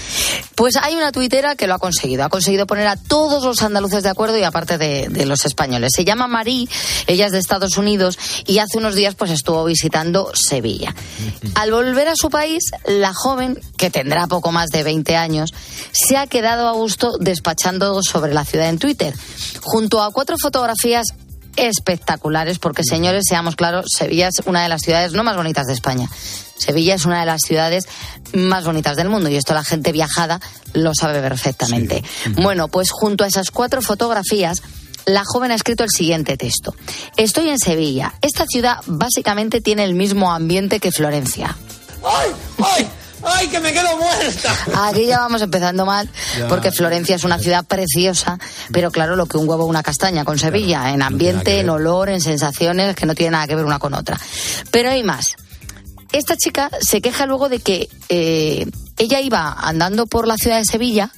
[0.55, 2.23] Pues hay una tuitera que lo ha conseguido.
[2.23, 5.91] Ha conseguido poner a todos los andaluces de acuerdo y aparte de, de los españoles.
[5.95, 6.69] Se llama Marí,
[7.08, 10.93] ella es de Estados Unidos y hace unos días pues estuvo visitando Sevilla.
[11.55, 15.53] Al volver a su país, la joven, que tendrá poco más de 20 años,
[15.91, 19.13] se ha quedado a gusto despachando sobre la ciudad en Twitter,
[19.62, 21.08] junto a cuatro fotografías
[21.67, 25.73] espectaculares, porque señores, seamos claros, Sevilla es una de las ciudades no más bonitas de
[25.73, 26.09] España.
[26.57, 27.87] Sevilla es una de las ciudades
[28.33, 30.39] más bonitas del mundo y esto la gente viajada
[30.73, 32.03] lo sabe perfectamente.
[32.41, 34.61] Bueno, pues junto a esas cuatro fotografías,
[35.05, 36.75] la joven ha escrito el siguiente texto.
[37.17, 38.13] Estoy en Sevilla.
[38.21, 41.55] Esta ciudad básicamente tiene el mismo ambiente que Florencia.
[42.03, 42.31] ¡Ay!
[42.63, 42.89] ¡Ay!
[43.23, 44.53] ¡Ay, que me quedo muerta!
[44.88, 46.47] Aquí ya vamos empezando mal, Ya.
[46.47, 48.38] porque Florencia es una ciudad preciosa,
[48.71, 52.10] pero claro, lo que un huevo o una castaña con Sevilla, en ambiente, en olor,
[52.10, 54.19] en sensaciones, que no tiene nada que ver una con otra.
[54.71, 55.25] Pero hay más.
[56.12, 58.65] Esta chica se queja luego de que eh,
[58.97, 61.12] ella iba andando por la ciudad de Sevilla,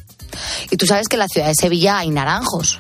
[0.70, 2.80] y tú sabes que en la ciudad de Sevilla hay naranjos.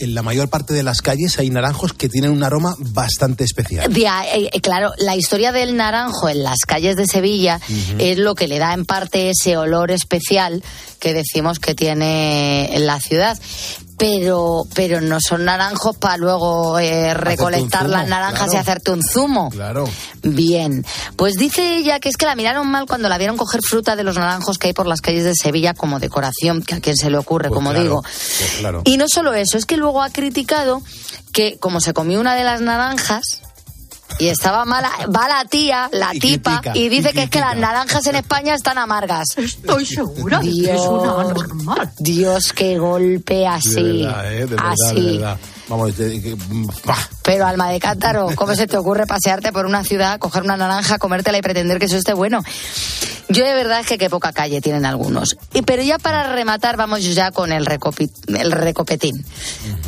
[0.00, 3.92] En la mayor parte de las calles hay naranjos que tienen un aroma bastante especial.
[4.08, 7.60] Ahí, eh, claro, la historia del naranjo en las calles de Sevilla
[7.98, 10.62] es lo que le da en parte ese olor especial
[10.98, 13.38] que decimos que tiene en la ciudad.
[14.00, 19.02] Pero, pero no son naranjos para luego eh, recolectar zumo, las naranjas y hacerte un
[19.02, 19.50] zumo.
[19.50, 19.88] Claro.
[20.22, 20.84] Bien,
[21.16, 24.02] pues dice ella que es que la miraron mal cuando la vieron coger fruta de
[24.02, 27.10] los naranjos que hay por las calles de Sevilla como decoración, que a quien se
[27.10, 28.02] le ocurre, Pues como claro, digo.
[28.02, 28.82] pues claro.
[28.86, 30.82] Y no solo eso, es que luego ha criticado
[31.32, 33.42] que como se comió una de las naranjas
[34.18, 37.30] y estaba mala, va la tía, la Y tipa, critica, y dice y que es
[37.30, 39.28] que las naranjas en España están amargas.
[39.36, 41.90] Estoy segura de que Dios, es una normal.
[41.98, 43.74] Dios, qué golpe así.
[43.74, 44.38] De verdad, ¿eh?
[44.38, 44.94] De verdad, así.
[44.94, 45.38] de verdad.
[45.68, 46.36] Vamos, de-.
[47.22, 50.98] Pero alma de cántaro, ¿cómo se te ocurre pasearte por una ciudad, coger una naranja,
[50.98, 52.42] comértela y pretender que eso esté bueno?
[53.28, 55.36] Yo de verdad es que qué poca calle tienen algunos.
[55.54, 59.24] Y, pero ya para rematar, vamos ya con el, recopi- el recopetín.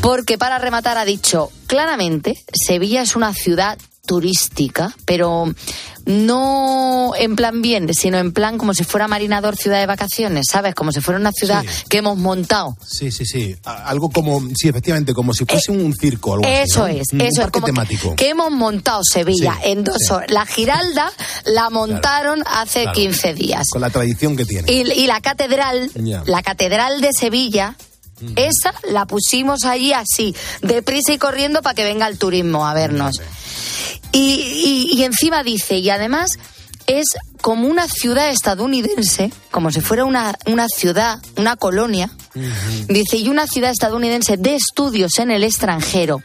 [0.01, 5.53] Porque para rematar ha dicho claramente, Sevilla es una ciudad turística, pero
[6.07, 10.75] no en plan bien, sino en plan como si fuera Marinador ciudad de vacaciones, ¿sabes?
[10.75, 12.77] Como si fuera una ciudad que hemos montado.
[12.85, 13.57] Sí, sí, sí.
[13.65, 16.35] Algo como, sí, efectivamente, como si fuese un circo.
[16.35, 16.87] Algo así, Eh, Eso ¿no?
[16.89, 18.17] es, Un eso es como que- temático.
[18.17, 20.13] Que, hemos montado Sevilla Sí, en dos sí.
[20.13, 20.31] horas.
[20.31, 21.13] La Giralda
[21.45, 22.97] la montaron hace Claro.
[22.97, 23.69] 15 días.
[23.71, 24.71] Con la tradición que tiene.
[24.73, 25.91] Y, y la catedral,
[26.27, 27.77] la catedral de Sevilla,
[28.37, 33.21] esa la pusimos allí así, deprisa y corriendo para que venga el turismo a vernos.
[34.13, 36.31] Y, y- y encima dice, y además
[36.87, 37.05] es
[37.43, 42.09] como una ciudad estadounidense, como si fuera una, una ciudad, una colonia,
[42.89, 46.23] dice, y una ciudad estadounidense de estudios en el extranjero,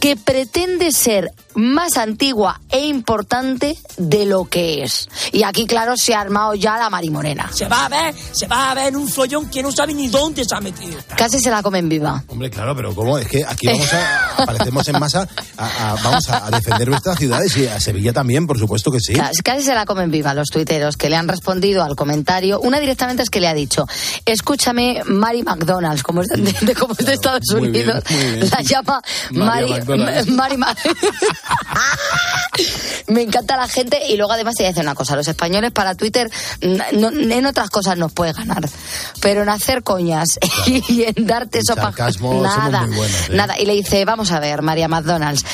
[0.00, 5.08] que pretende ser más antigua e importante de lo que es.
[5.32, 7.50] Y aquí, claro, se ha armado ya la marimorena.
[7.52, 10.44] Se va a ver, se va a ver un follón que no sabe ni dónde
[10.44, 10.96] se ha metido.
[11.16, 12.22] Casi se la comen viva.
[12.28, 13.18] Hombre, claro, pero ¿cómo?
[13.18, 17.18] Es que aquí vamos a, aparecemos en masa, a, a- vamos a, a defender nuestras
[17.18, 19.14] ciudades y a Sevilla también, por supuesto que sí.
[19.14, 22.60] Casi, casi se la comen viva los tuiteros que le han respondido al comentario.
[22.60, 23.86] Una directamente es que le ha dicho,
[24.24, 28.48] escúchame, Mary McDonald's, como es de, de- como es de Estados bien, Unidos, bien.
[28.50, 29.74] la llama Mary.
[30.28, 30.74] Mary Ma-
[33.08, 36.30] Me encanta la gente y luego además te decir una cosa, los españoles para Twitter
[36.92, 38.68] no- en otras cosas nos puedes ganar,
[39.20, 40.28] pero en hacer coñas
[40.66, 43.34] y en darte sopa nada, buenos, ¿eh?
[43.34, 43.58] nada.
[43.58, 45.44] Y le dice, vamos a ver, María McDonald's,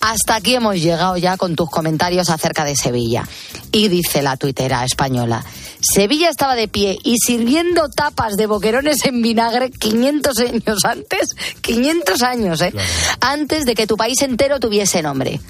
[0.00, 3.26] hasta aquí hemos llegado ya con tus comentarios acerca de Sevilla.
[3.72, 5.44] Y dice la tuitera española,
[5.80, 12.22] Sevilla estaba de pie y sirviendo tapas de boquerones en vinagre 500 años antes, 500
[12.22, 12.72] años, ¿eh?
[13.20, 15.40] Antes de que tu país entero tuviese nombre.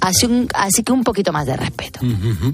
[0.00, 2.00] Así, un- así que un poquito más de respeto.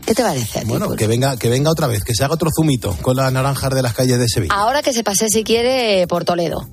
[0.06, 0.60] ¿Qué te parece?
[0.60, 0.98] a ti, Bueno, Pulpo?
[0.98, 3.82] que venga, que venga otra vez, que se haga otro zumito con las naranjas de
[3.82, 4.54] las calles de Sevilla.
[4.54, 6.68] Ahora que se pase, si quiere, por Toledo.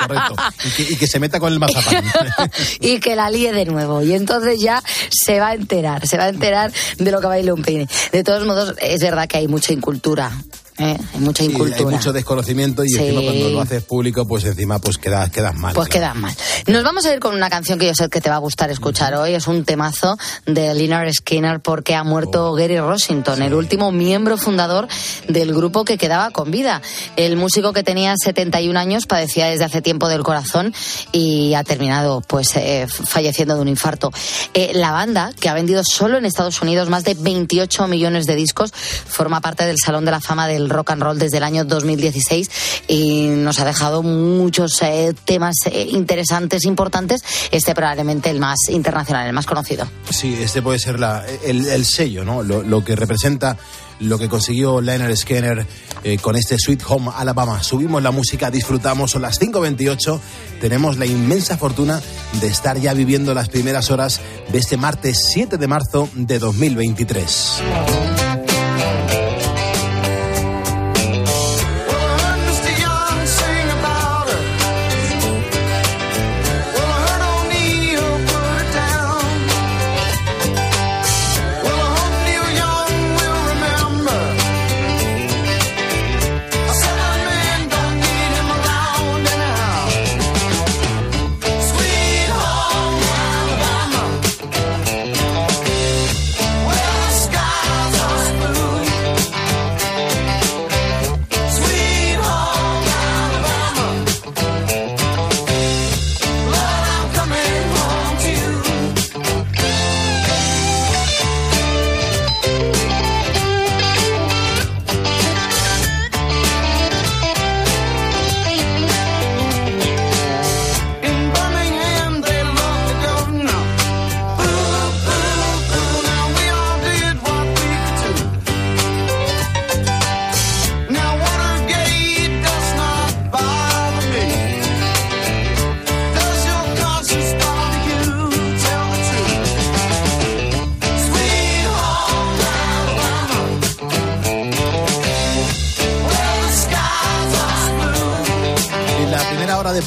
[0.00, 0.36] Correcto.
[0.64, 2.04] Y que, y que se meta con el mazapán.
[2.80, 4.02] y que la líe de nuevo.
[4.02, 7.54] Y entonces ya se va a enterar, se va a enterar de lo que baila
[7.54, 7.88] un peine.
[8.12, 10.30] De todos modos, es verdad que hay mucha incultura.
[10.78, 10.96] ¿Eh?
[11.14, 11.76] Hay mucha incultura.
[11.76, 12.98] hay mucho desconocimiento y Sí.
[12.98, 15.74] encima cuando lo haces público, pues encima pues quedas, quedas mal.
[15.74, 16.12] Pues claro.
[16.14, 16.34] quedas mal.
[16.66, 18.70] Nos vamos a ir con una canción que yo sé que te va a gustar
[18.70, 19.34] escuchar hoy.
[19.34, 24.88] Es un temazo de Leonard Skinner porque ha muerto Gary Rossington, el último miembro fundador
[25.28, 26.80] del grupo que quedaba con vida.
[27.16, 30.72] El músico que tenía 71 años padecía desde hace tiempo del corazón
[31.12, 34.10] y ha terminado pues eh, falleciendo de un infarto.
[34.54, 38.36] Eh, la banda, que ha vendido solo en Estados Unidos más de 28 millones de
[38.36, 41.64] discos, forma parte del Salón de la Fama del Rock and Roll desde el año
[41.64, 42.50] 2016
[42.88, 47.22] y nos ha dejado muchos eh, temas eh, interesantes, importantes.
[47.50, 49.88] Este probablemente el más internacional, el más conocido.
[50.10, 50.98] Sí, este puede ser
[51.44, 52.42] el, el sello, ¿no?
[52.42, 53.56] Lo, lo que representa
[54.00, 55.66] lo que consiguió Leonard Skinner
[56.04, 57.62] eh, con este Sweet Home Alabama.
[57.62, 60.20] Subimos la música, disfrutamos, son las 5.28.
[60.60, 62.00] Tenemos la inmensa fortuna
[62.40, 67.62] de estar ya viviendo las primeras horas de este martes 7 de marzo de 2023.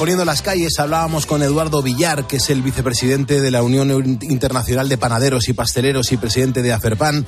[0.02, 4.90] Poniendo las Calles hablábamos con Eduardo Villar, que es el vicepresidente de la Unión Internacional
[4.90, 7.24] de Panaderos y Pasteleros y presidente de Aferpan,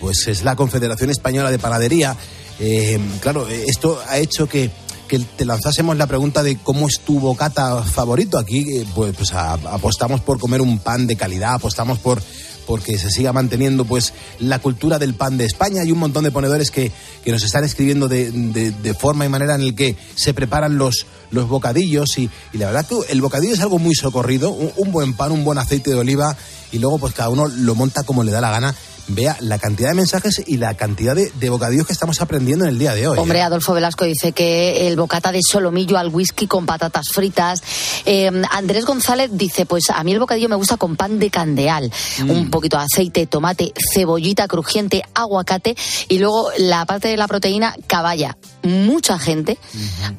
[0.00, 2.16] pues es la Confederación Española de Panadería.
[2.58, 4.68] Eh, claro, esto ha hecho que,
[5.06, 8.36] que te lanzásemos la pregunta de cómo es tu bocata favorito.
[8.36, 12.20] Aquí eh, pues, pues apostamos por comer un pan de calidad, apostamos por
[12.68, 15.80] porque se siga manteniendo pues la cultura del pan de España.
[15.80, 16.92] Hay un montón de ponedores que,
[17.24, 21.06] que nos están escribiendo de, de- forma y manera en el que se preparan los,
[21.30, 25.14] los bocadillos y, y la verdad que el bocadillo es algo muy socorrido, un buen
[25.14, 26.36] pan, un buen aceite de oliva
[26.70, 28.74] y luego pues cada uno lo monta como le da la gana.
[29.08, 32.70] Vea la cantidad de mensajes y la cantidad de, de bocadillos que estamos aprendiendo en
[32.72, 33.18] el día de hoy.
[33.18, 33.42] Hombre, ¿eh?
[33.42, 37.62] Adolfo Velasco dice que el bocata de solomillo al whisky con patatas fritas.
[38.04, 41.90] Eh, Andrés González dice, pues a mí el bocadillo me gusta con pan de candeal,
[42.20, 42.30] Mm.
[42.30, 45.74] un poquito de aceite, tomate, cebollita crujiente, aguacate
[46.08, 48.36] y luego la parte de la proteína, caballa.
[48.62, 49.56] Mucha gente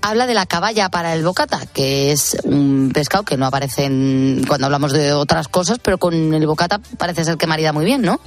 [0.02, 4.44] habla de la caballa para el bocata, que es un pescado que no aparece en-
[4.48, 8.02] cuando hablamos de otras cosas, pero con el bocata parece ser que marida muy bien,
[8.02, 8.20] ¿no?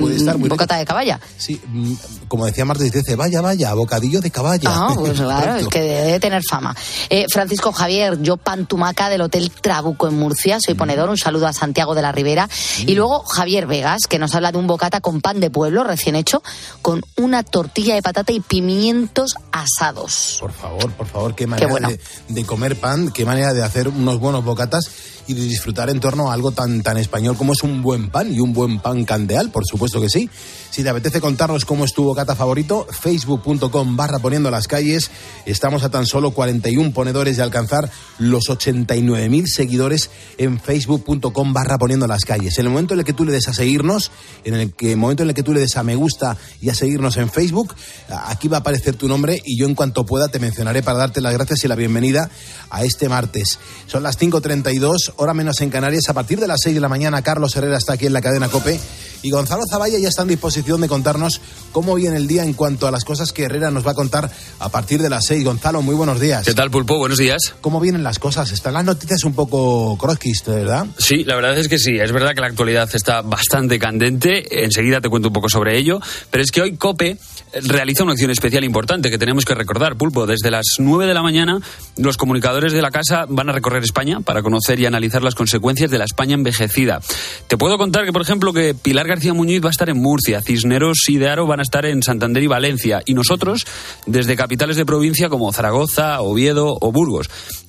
[0.00, 0.54] Puede estar muy rico.
[0.54, 1.20] bocata de caballa.
[1.36, 1.92] Sí, mm,
[2.28, 4.68] como decía Martes, dice, vaya, vaya, bocadillo de caballa.
[4.70, 6.74] Ah, pues claro, es que debe tener fama.
[7.10, 11.52] Eh, Francisco Javier, yo pantumaca del Hotel Trabuco en Murcia, soy ponedor, un saludo a
[11.52, 12.48] Santiago de la Ribera.
[12.86, 16.16] Y luego Javier Vegas, que nos habla de un bocata con pan de pueblo recién
[16.16, 16.42] hecho,
[16.80, 20.38] con una tortilla de patata y pimientos asados.
[20.40, 21.88] Por favor, por favor, qué manera bueno.
[21.88, 24.90] de, de comer pan, qué manera de hacer unos buenos bocatas
[25.26, 28.32] y de disfrutar en torno a algo tan, tan español como es un buen pan
[28.32, 30.28] y un buen pan candeal, por supuesto que sí.
[30.70, 35.10] Si te apetece contarnos cómo es tu bocata favorito, facebook.com barra poniendo las calles.
[35.44, 42.06] Estamos a tan solo 41 ponedores de alcanzar los 89.000 seguidores en facebook.com barra poniendo
[42.06, 42.58] las calles.
[42.58, 44.10] En el momento en el que tú le des a seguirnos,
[44.44, 46.74] en el que, momento en el que tú le des a me gusta y a
[46.74, 47.74] seguirnos en Facebook,
[48.08, 51.20] aquí va a aparecer tu nombre y yo en cuanto pueda te mencionaré para darte
[51.20, 52.30] las gracias y la bienvenida
[52.70, 53.58] a este martes.
[53.86, 56.08] Son las 5.32, hora menos en Canarias.
[56.08, 58.48] A partir de las 6 de la mañana, Carlos Herrera está aquí en la cadena
[58.48, 58.78] COPE
[59.22, 62.88] y Gonzalo Zavalla ya está en disposición de contarnos cómo viene el día en cuanto
[62.88, 65.44] a las cosas que Herrera nos va a contar a partir de las 6.
[65.44, 66.44] Gonzalo, muy buenos días.
[66.44, 66.98] ¿Qué tal, Pulpo?
[66.98, 67.54] Buenos días.
[67.60, 68.50] ¿Cómo vienen las cosas?
[68.50, 70.86] Están las noticias un poco croquis, ¿verdad?
[70.98, 71.92] Sí, la verdad es que sí.
[72.00, 74.64] Es verdad que la actualidad está bastante candente.
[74.64, 76.00] Enseguida te cuento un poco sobre ello.
[76.30, 77.16] Pero es que hoy COPE
[77.62, 80.26] realiza una acción especial importante que tenemos que recordar, Pulpo.
[80.26, 81.60] Desde las 9 de la mañana,
[81.96, 85.90] los comunicadores de la casa van a recorrer España para conocer y analizar las consecuencias
[85.90, 87.00] de la España envejecida.
[87.48, 90.40] Te puedo contar que, por ejemplo, que Pilar García Muñiz va a estar en Murcia,
[90.42, 93.02] Cisneros y de Aro van a estar en Santander y Valencia.
[93.04, 93.66] Y nosotros,
[94.06, 97.28] desde capitales de provincia como Zaragoza, Oviedo o Burgos.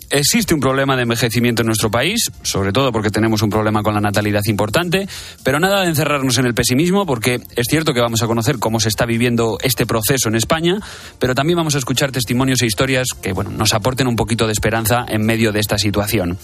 [0.09, 3.95] Existe un problema de envejecimiento en nuestro país, sobre todo porque tenemos un problema con
[3.95, 5.07] la natalidad importante,
[5.41, 8.79] pero nada de encerrarnos en el pesimismo, porque es cierto que vamos a conocer cómo
[8.79, 10.77] se está viviendo este proceso en España,
[11.17, 14.53] pero también vamos a escuchar testimonios e historias que bueno, nos aporten un poquito de
[14.53, 16.37] esperanza en medio de esta situación.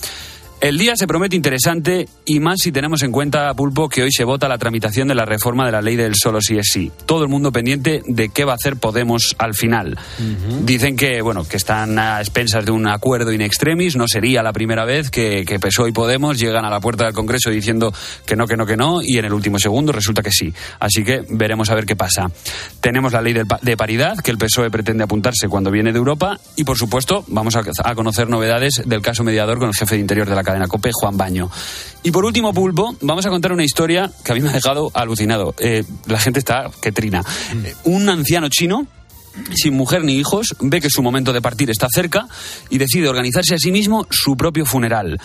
[0.61, 4.25] El día se promete interesante y más si tenemos en cuenta, Pulpo, que hoy se
[4.25, 6.91] vota la tramitación de la reforma de la ley del solo sí es sí.
[7.05, 9.97] Todo el mundo pendiente de qué va a hacer Podemos al final.
[10.63, 13.95] Dicen que, bueno, que están a expensas de un acuerdo in extremis.
[13.95, 17.13] No sería la primera vez que, que PSOE y Podemos llegan a la puerta del
[17.13, 17.93] Congreso diciendo
[18.25, 20.53] que no, que no, que no, y en el último segundo resulta que sí.
[20.81, 22.29] Así que veremos a ver qué pasa.
[22.81, 26.65] Tenemos la ley de paridad, que el PSOE pretende apuntarse cuando viene de Europa, y
[26.65, 30.27] por supuesto vamos a, a conocer novedades del caso mediador con el jefe de interior
[30.27, 31.49] de la cadena COPE, Juan Baño.
[32.03, 34.91] Y por último, Pulpo, vamos a contar una historia que a mí me ha dejado
[34.93, 35.53] alucinado.
[35.59, 37.23] Eh, la gente está que trina.
[37.63, 38.87] Eh, un anciano chino
[39.55, 42.27] sin mujer ni hijos, ve que su momento de partir está cerca
[42.69, 45.19] y decide organizarse a sí mismo su propio funeral.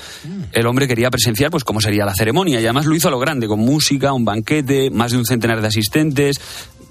[0.53, 3.18] El hombre quería presenciar pues cómo sería la ceremonia y además lo hizo a lo
[3.18, 6.40] grande, con música, un banquete, más de un centenar de asistentes.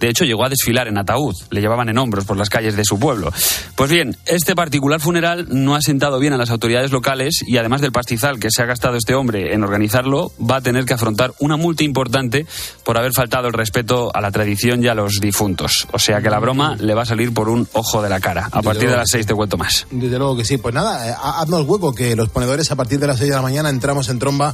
[0.04, 2.84] De hecho, llegó a desfilar en ataúd, le llevaban en hombros por las calles de
[2.84, 3.32] su pueblo.
[3.76, 7.80] Pues bien, este particular funeral no ha sentado bien a las autoridades locales y además
[7.80, 11.32] del pastizal que se ha gastado este hombre en organizarlo, va a tener que afrontar
[11.40, 12.46] una multa importante
[12.84, 15.88] por haber faltado el respeto a la tradición y a los difuntos.
[15.94, 18.50] O sea que la broma le va a salir por un ojo de la cara.
[18.52, 19.88] A partir de las seis te cuento más.
[19.90, 20.58] Desde luego que sí.
[20.58, 23.36] Pues nada, eh, ha- haznos hueco que los ponedores a partir de las 6 de
[23.38, 24.54] la mañana entramos en tromba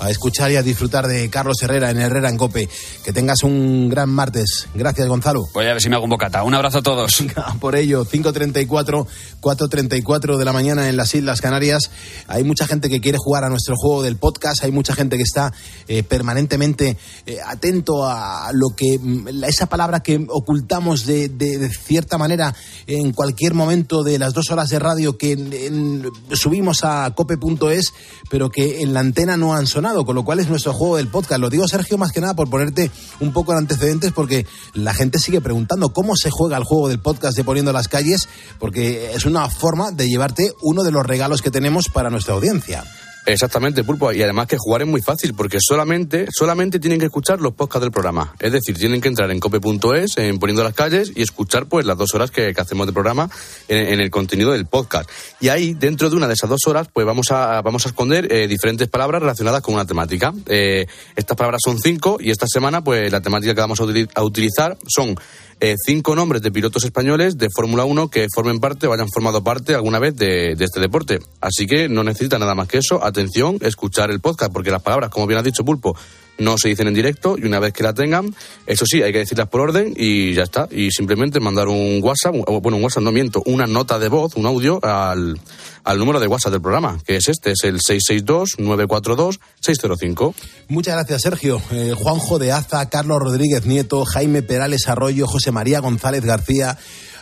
[0.00, 2.68] a escuchar y a disfrutar de Carlos Herrera en Herrera en Cope.
[3.04, 4.68] Que tengas un gran martes.
[4.74, 5.46] Gracias, Gonzalo.
[5.54, 6.42] Voy a ver si me hago un bocata.
[6.44, 7.22] Un abrazo a todos.
[7.60, 9.06] Por ello, 5.34,
[9.40, 11.90] 4.34 de la mañana en las Islas Canarias.
[12.26, 14.62] Hay mucha gente que quiere jugar a nuestro juego del podcast.
[14.64, 15.52] Hay mucha gente que está
[15.88, 16.96] eh, permanentemente
[17.26, 22.54] eh, atento a lo que, mm, esa palabra que ocultamos de, de- de cierta manera
[22.86, 27.92] en cualquier momento de las dos horas de radio que en- en- subimos a cope.es,
[28.30, 29.87] pero que en la antena no han sonado.
[30.04, 31.40] Con lo cual es nuestro juego del podcast.
[31.40, 35.18] Lo digo, Sergio, más que nada por ponerte un poco en antecedentes, porque la gente
[35.18, 38.28] sigue preguntando cómo se juega el juego del podcast de Poniendo las Calles,
[38.58, 42.84] porque es una forma de llevarte uno de los regalos que tenemos para nuestra audiencia.
[43.28, 44.10] Exactamente, Pulpo.
[44.12, 47.82] Y además que jugar es muy fácil porque solamente, solamente tienen que escuchar los podcasts
[47.82, 48.34] del programa.
[48.40, 51.98] Es decir, tienen que entrar en cope.es, en Poniendo las Calles y escuchar pues las
[51.98, 53.28] dos horas que, que hacemos de programa
[53.68, 55.10] en, el contenido del podcast.
[55.40, 58.32] Y ahí, dentro de una de esas dos horas, pues vamos a, vamos a esconder
[58.32, 60.32] eh, diferentes palabras relacionadas con una temática.
[60.46, 64.08] Eh, estas palabras son cinco y esta semana pues la temática que vamos a, utili-
[64.14, 65.16] a utilizar son
[65.60, 69.42] eh, cinco nombres de pilotos españoles de Fórmula 1 que formen parte o hayan formado
[69.42, 71.18] parte alguna vez de este deporte.
[71.40, 73.04] Así que no necesita nada más que eso.
[73.18, 75.96] Atención, escuchar el podcast, porque las palabras, como bien has dicho, Pulpo,
[76.38, 78.32] no se dicen en directo y una vez que la tengan,
[78.64, 80.68] eso sí, hay que decirlas por orden y ya está.
[80.70, 84.46] Y simplemente mandar un WhatsApp, bueno, un WhatsApp no miento, una nota de voz, un
[84.46, 85.36] audio al,
[85.82, 90.34] al número de WhatsApp del programa, que es este, es el 662-942-605.
[90.68, 91.60] Muchas gracias, Sergio.
[91.72, 96.78] Eh, Juanjo de Aza, Carlos Rodríguez Nieto, Jaime Perales Arroyo, José María González García,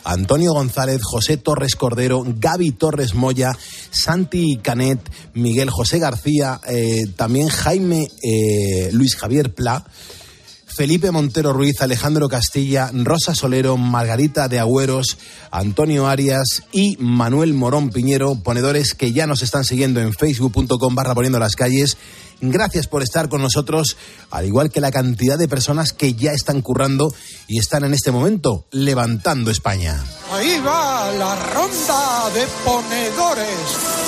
[0.06, 3.56] Antonio González, José Torres Cordero, Gaby Torres Moya,
[3.90, 5.00] Santi Canet,
[5.34, 9.84] Miguel José García, eh, también Jaime eh, Luis Javier Pla.
[10.76, 15.16] Felipe Montero Ruiz, Alejandro Castilla, Rosa Solero, Margarita de Agüeros,
[15.50, 21.14] Antonio Arias y Manuel Morón Piñero, ponedores que ya nos están siguiendo en facebook.com barra
[21.14, 21.96] poniendo las calles.
[22.42, 23.96] Gracias por estar con nosotros,
[24.30, 27.10] al igual que la cantidad de personas que ya están currando
[27.48, 30.04] y están en este momento levantando España.
[30.30, 33.48] Ahí va la ronda de ponedores.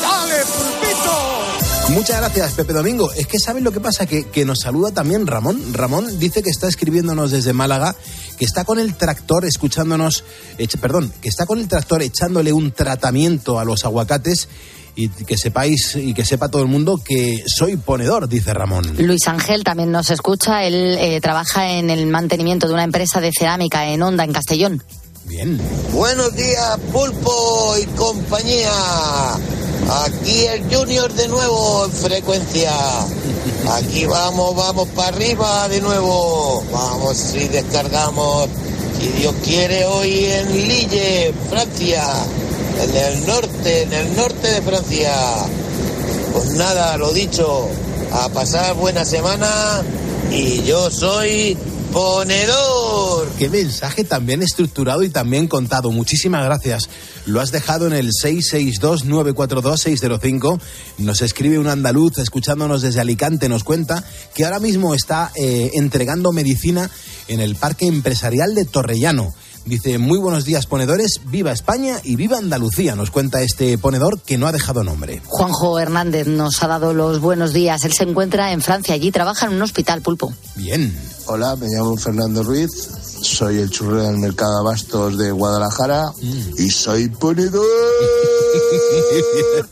[0.03, 1.68] ¡Dale, pulpito!
[1.91, 3.11] Muchas gracias, Pepe Domingo.
[3.12, 4.07] Es que ¿saben lo que pasa?
[4.07, 5.61] Que, que nos saluda también Ramón.
[5.72, 7.97] Ramón dice que está escribiéndonos desde Málaga,
[8.39, 10.22] que está con el tractor escuchándonos,
[10.59, 14.49] ech- perdón, que está con el tractor echándole un tratamiento a los aguacates
[14.97, 18.84] y que sepáis y que sepa todo el mundo que soy ponedor, dice Ramón.
[18.99, 20.64] Luis Ángel también nos escucha.
[20.64, 24.82] Él eh, trabaja en el mantenimiento de una empresa de cerámica en Honda, en Castellón.
[25.29, 25.61] Bien.
[25.93, 28.72] Buenos días, Pulpo y compañía.
[30.07, 32.72] Aquí el Junior de nuevo en frecuencia.
[33.72, 36.64] Aquí vamos, vamos para arriba de nuevo.
[36.72, 38.49] Vamos y descargamos,
[38.99, 42.05] si Dios quiere, hoy en Lille, Francia.
[42.83, 45.14] En el norte, en el norte de Francia.
[46.33, 47.68] Pues nada, lo dicho,
[48.12, 49.83] a pasar buena semana
[50.31, 51.59] y yo soy
[51.93, 53.28] ponedor.
[53.39, 55.91] Qué mensaje tan bien estructurado y tan bien contado.
[55.91, 56.91] Muchísimas gracias.
[57.26, 60.61] Lo has dejado en el 662-942-605.
[60.99, 63.49] Nos escribe un andaluz escuchándonos desde Alicante.
[63.49, 66.91] Nos cuenta que ahora mismo está eh, entregando medicina
[67.28, 69.34] en el Parque Empresarial de Torrellano.
[69.69, 74.39] Dice, muy buenos días ponedores, viva España y viva Andalucía, nos cuenta este ponedor que
[74.39, 75.21] no ha dejado nombre.
[75.27, 77.85] Juanjo Hernández nos ha dado los buenos días.
[77.85, 78.95] Él se encuentra en Francia.
[78.95, 80.33] Allí trabaja en un hospital, Pulpo.
[80.55, 80.99] Bien.
[81.27, 82.71] Hola, me llamo Fernando Ruiz,
[83.23, 86.05] soy el churrero del mercado de abastos de Guadalajara
[86.59, 87.64] y soy ponedor.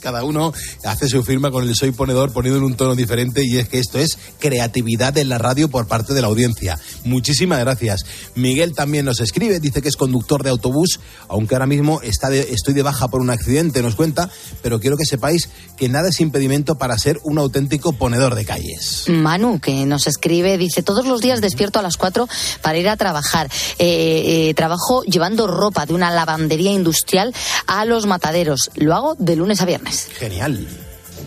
[0.00, 0.52] Cada uno
[0.84, 3.78] hace su firma con el soy ponedor poniendo en un tono diferente y es que
[3.78, 6.78] esto es creatividad en la radio por parte de la audiencia.
[7.04, 8.04] Muchísimas gracias.
[8.34, 12.48] Miguel también nos escribe, dice que es conductor de autobús, aunque ahora mismo está de-
[12.52, 14.30] estoy de baja por un accidente, nos cuenta,
[14.62, 19.04] pero quiero que sepáis que nada es impedimento para ser un auténtico ponedor de calles.
[19.08, 22.27] Manu, que nos escribe, dice, todos los días despierto a las 4
[22.62, 23.48] para ir a trabajar.
[23.78, 27.34] Eh, eh, trabajo llevando ropa de una lavandería industrial
[27.66, 28.70] a los mataderos.
[28.74, 30.08] Lo hago de lunes a viernes.
[30.18, 30.66] Genial.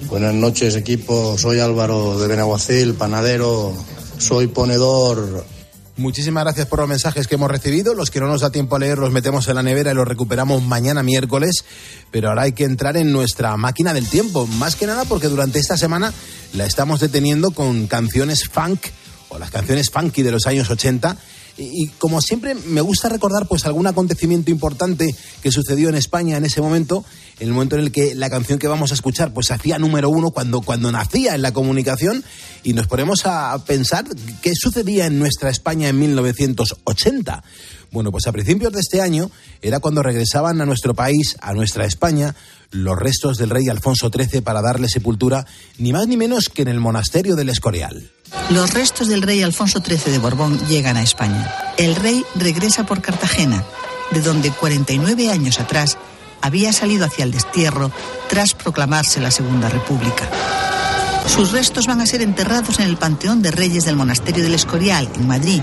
[0.08, 1.38] Buenas noches, equipo.
[1.38, 3.74] Soy Álvaro de Benaguacil, panadero.
[4.18, 5.45] Soy ponedor.
[5.97, 7.93] Muchísimas gracias por los mensajes que hemos recibido.
[7.93, 10.08] Los que no nos da tiempo a leer los metemos en la nevera y los
[10.08, 11.64] recuperamos mañana miércoles.
[12.12, 14.47] Pero ahora hay que entrar en nuestra máquina del tiempo.
[14.47, 16.14] Más que nada porque durante esta semana
[16.54, 18.80] la estamos deteniendo con canciones funk
[19.32, 21.17] o las canciones funky de los años 80.
[21.57, 26.38] Y, y como siempre me gusta recordar pues algún acontecimiento importante que sucedió en España
[26.38, 27.03] en ese momento,
[27.39, 30.09] en el momento en el que la canción que vamos a escuchar pues hacía número
[30.09, 32.23] uno cuando, cuando nacía en la comunicación
[32.63, 34.05] y nos ponemos a pensar
[34.41, 37.43] qué sucedía en nuestra España en 1980.
[37.91, 39.29] Bueno, pues a principios de este año
[39.61, 42.36] era cuando regresaban a nuestro país, a nuestra España,
[42.72, 45.45] los restos del rey Alfonso XIII para darle sepultura,
[45.78, 48.11] ni más ni menos que en el monasterio del Escorial.
[48.49, 51.53] Los restos del rey Alfonso XIII de Borbón llegan a España.
[51.78, 53.63] El rey regresa por Cartagena,
[54.11, 55.97] de donde 49 años atrás
[56.41, 57.91] había salido hacia el destierro
[58.30, 60.30] tras proclamarse la Segunda República.
[61.28, 65.07] Sus restos van a ser enterrados en el Panteón de Reyes del Monasterio del Escorial,
[65.15, 65.61] en Madrid,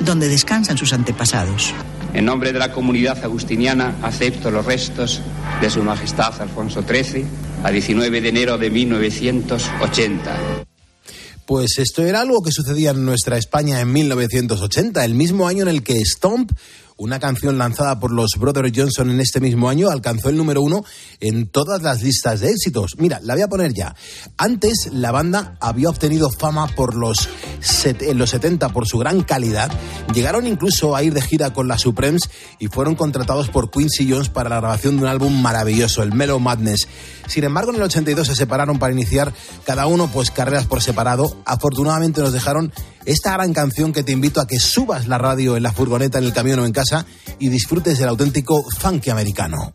[0.00, 1.74] donde descansan sus antepasados.
[2.14, 5.20] En nombre de la comunidad agustiniana acepto los restos
[5.60, 7.24] de Su Majestad Alfonso XIII
[7.64, 10.36] a 19 de enero de 1980.
[11.44, 15.68] Pues esto era algo que sucedía en nuestra España en 1980, el mismo año en
[15.68, 16.52] el que Stomp
[16.96, 20.84] una canción lanzada por los Brothers Johnson en este mismo año alcanzó el número uno
[21.20, 22.92] en todas las listas de éxitos.
[22.98, 23.96] Mira, la voy a poner ya.
[24.36, 27.28] Antes la banda había obtenido fama por los
[27.84, 29.72] en los 70 por su gran calidad.
[30.12, 32.30] Llegaron incluso a ir de gira con la Supremes
[32.60, 36.38] y fueron contratados por Quincy Jones para la grabación de un álbum maravilloso, el Mellow
[36.38, 36.86] Madness.
[37.26, 39.32] Sin embargo, en el 82 se separaron para iniciar
[39.64, 41.36] cada uno pues carreras por separado.
[41.46, 42.72] Afortunadamente nos dejaron
[43.06, 46.24] esta gran canción que te invito a que subas la radio en la furgoneta, en
[46.24, 46.83] el camión o en casa
[47.38, 49.72] y disfrutes del auténtico funky americano.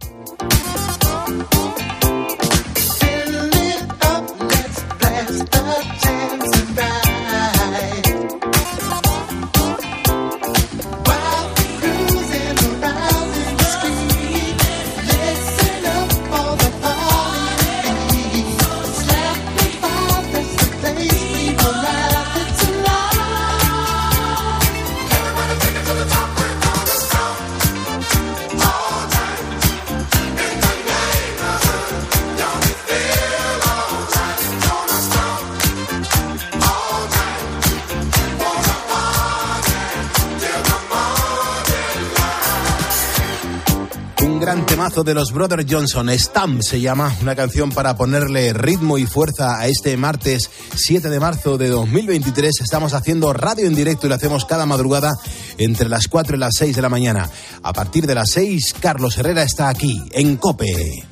[44.89, 49.67] De los Brothers Johnson, Stamp se llama, una canción para ponerle ritmo y fuerza a
[49.67, 52.61] este martes 7 de marzo de 2023.
[52.61, 55.13] Estamos haciendo radio en directo y lo hacemos cada madrugada
[55.59, 57.29] entre las 4 y las 6 de la mañana.
[57.61, 61.05] A partir de las 6, Carlos Herrera está aquí, en Cope.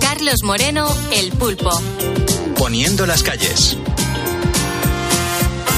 [0.00, 1.70] Carlos Moreno, El Pulpo.
[2.56, 3.76] Poniendo las calles.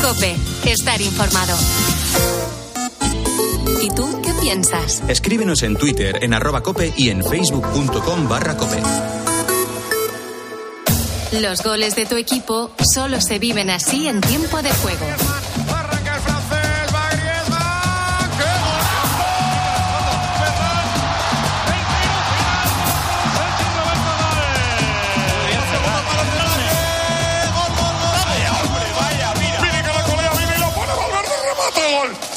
[0.00, 0.36] Cope,
[0.66, 1.56] estar informado.
[3.82, 5.02] ¿Y tú qué piensas?
[5.08, 8.80] Escríbenos en Twitter en arroba cope y en facebook.com barra cope.
[11.40, 15.06] Los goles de tu equipo solo se viven así en tiempo de juego.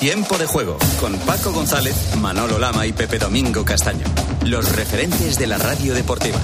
[0.06, 4.06] Tiempo de juego con Paco González, Manolo Lama y Pepe Domingo Castaño.
[4.46, 6.38] Los referentes de la radio deportiva.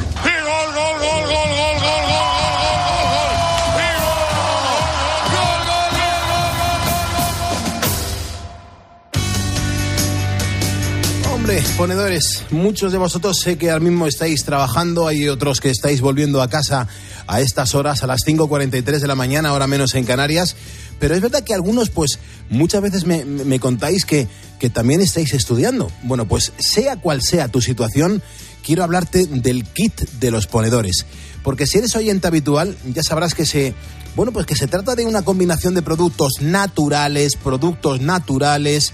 [11.32, 16.02] Hombre, ponedores, muchos de vosotros sé que ahora mismo estáis trabajando, hay otros que estáis
[16.02, 16.88] volviendo a casa
[17.28, 20.56] a estas horas, a las 5.43 de la mañana, ahora menos en Canarias.
[21.02, 22.20] Pero es verdad que algunos, pues,
[22.52, 24.28] muchas veces me, contáis que,
[24.60, 25.92] que también estáis estudiando.
[26.04, 28.22] Bueno, pues sea cual sea tu situación,
[28.64, 31.08] quiero hablarte del kit de los ponedores.
[31.44, 33.74] Porque si eres oyente habitual, ya sabrás que se,
[34.16, 38.94] bueno, pues que se trata de una combinación de productos naturales, productos naturales,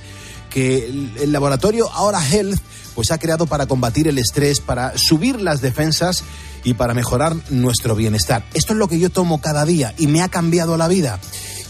[0.50, 0.86] que
[1.22, 2.62] el laboratorio Ahora Health
[2.96, 6.24] pues ha creado para combatir el estrés, para subir las defensas
[6.68, 8.44] y para mejorar nuestro bienestar.
[8.54, 11.18] Esto es lo que yo tomo cada día y me ha cambiado la vida.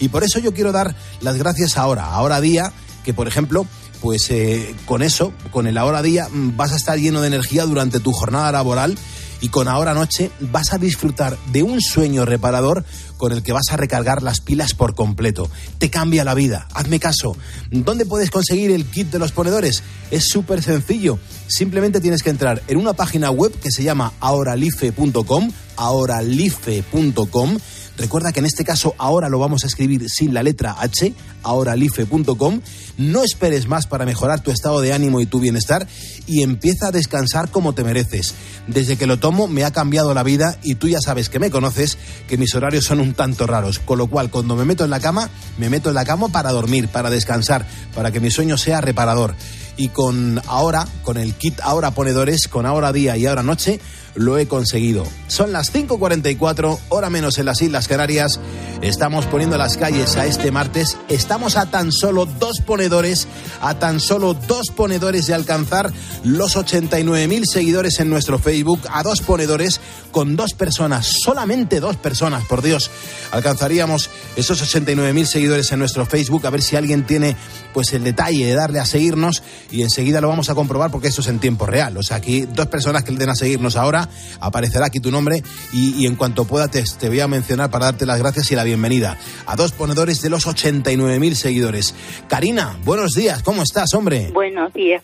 [0.00, 2.72] Y por eso yo quiero dar las gracias ahora, ahora día,
[3.04, 3.64] que por ejemplo,
[4.00, 7.64] pues eh, con eso, con el ahora día, mm, vas a estar lleno de energía
[7.64, 8.98] durante tu jornada laboral
[9.40, 12.84] y con ahora noche vas a disfrutar de un sueño reparador
[13.18, 15.50] con el que vas a recargar las pilas por completo.
[15.76, 16.68] Te cambia la vida.
[16.72, 17.36] Hazme caso.
[17.70, 19.82] ¿Dónde puedes conseguir el kit de los ponedores?
[20.10, 21.18] Es súper sencillo.
[21.48, 27.58] Simplemente tienes que entrar en una página web que se llama ahoralife.com, ahoralife.com
[27.98, 32.60] Recuerda que en este caso ahora lo vamos a escribir sin la letra H, ahoralife.com.
[32.96, 35.86] No esperes más para mejorar tu estado de ánimo y tu bienestar
[36.26, 38.34] y empieza a descansar como te mereces.
[38.68, 41.50] Desde que lo tomo me ha cambiado la vida y tú ya sabes que me
[41.50, 43.80] conoces, que mis horarios son un tanto raros.
[43.80, 45.28] Con lo cual, cuando me meto en la cama,
[45.58, 49.34] me meto en la cama para dormir, para descansar, para que mi sueño sea reparador.
[49.76, 53.80] Y con ahora, con el kit ahora ponedores, con ahora día y ahora noche,
[54.18, 55.04] lo he conseguido.
[55.28, 58.40] Son las 5.44, hora menos en las Islas Canarias.
[58.82, 60.96] Estamos poniendo las calles a este martes.
[61.08, 63.28] Estamos a tan solo dos ponedores,
[63.60, 65.92] a tan solo dos ponedores de alcanzar
[66.24, 72.44] los 89.000 seguidores en nuestro Facebook, a dos ponedores con dos personas, solamente dos personas,
[72.46, 72.90] por Dios.
[73.30, 77.36] Alcanzaríamos esos 89.000 seguidores en nuestro Facebook, a ver si alguien tiene
[77.72, 81.20] pues el detalle de darle a seguirnos y enseguida lo vamos a comprobar porque esto
[81.20, 81.96] es en tiempo real.
[81.96, 84.07] O sea, aquí dos personas que le den a seguirnos ahora
[84.40, 85.42] aparecerá aquí tu nombre
[85.72, 88.64] y, en cuanto pueda te, te, voy a mencionar para darte las gracias y la
[88.64, 91.94] bienvenida a dos ponedores de los 89.000 seguidores.
[92.28, 94.30] Karina, buenos días, ¿cómo estás, hombre?
[94.32, 95.02] Buenos días.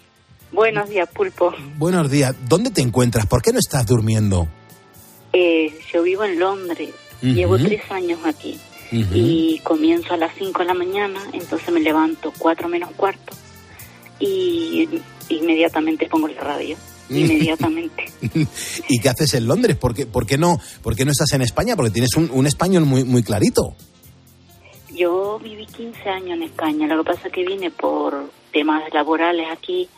[0.53, 1.53] Buenos días, Pulpo.
[1.79, 2.35] Buenos días.
[2.49, 3.27] ¿Dónde te encuentras?
[3.27, 4.47] ¿Por qué no estás durmiendo?
[5.33, 6.91] Eh, yo vivo en Londres.
[7.21, 8.61] Llevo tres años aquí.
[8.93, 13.35] Y comienzo a las 5 de la mañana, entonces me levanto cuatro menos cuarto
[14.21, 14.89] y
[15.29, 16.77] inmediatamente pongo la radio.
[17.11, 18.05] Inmediatamente.
[18.89, 19.77] ¿Y qué haces en Londres?
[19.77, 21.77] ¿Por qué, por qué no, por qué no estás en España?
[21.77, 23.75] Porque tienes un, un español muy, muy clarito.
[24.95, 26.87] Yo viví 15 años en España.
[26.87, 29.89] Lo que pasa es que vine por temas laborales aquí.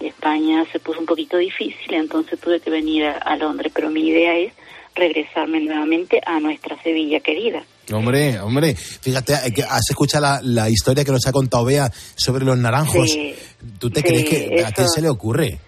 [0.00, 3.70] España se puso un poquito difícil, entonces tuve que venir a, a Londres.
[3.74, 4.52] Pero mi idea es
[4.94, 7.62] regresarme nuevamente a nuestra Sevilla querida.
[7.92, 12.44] Hombre, hombre, fíjate, eh, has escuchado la, la historia que nos ha contado Bea sobre
[12.44, 13.10] los naranjos.
[13.10, 13.34] Sí,
[13.78, 14.92] ¿Tú te sí, crees que a qué eso.
[14.94, 15.58] se le ocurre?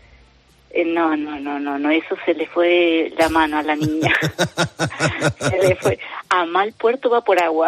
[0.74, 4.10] Eh, no, no, no, no, no, eso se le fue la mano a la niña.
[5.38, 5.98] se le fue.
[6.30, 7.66] A mal puerto va por agua.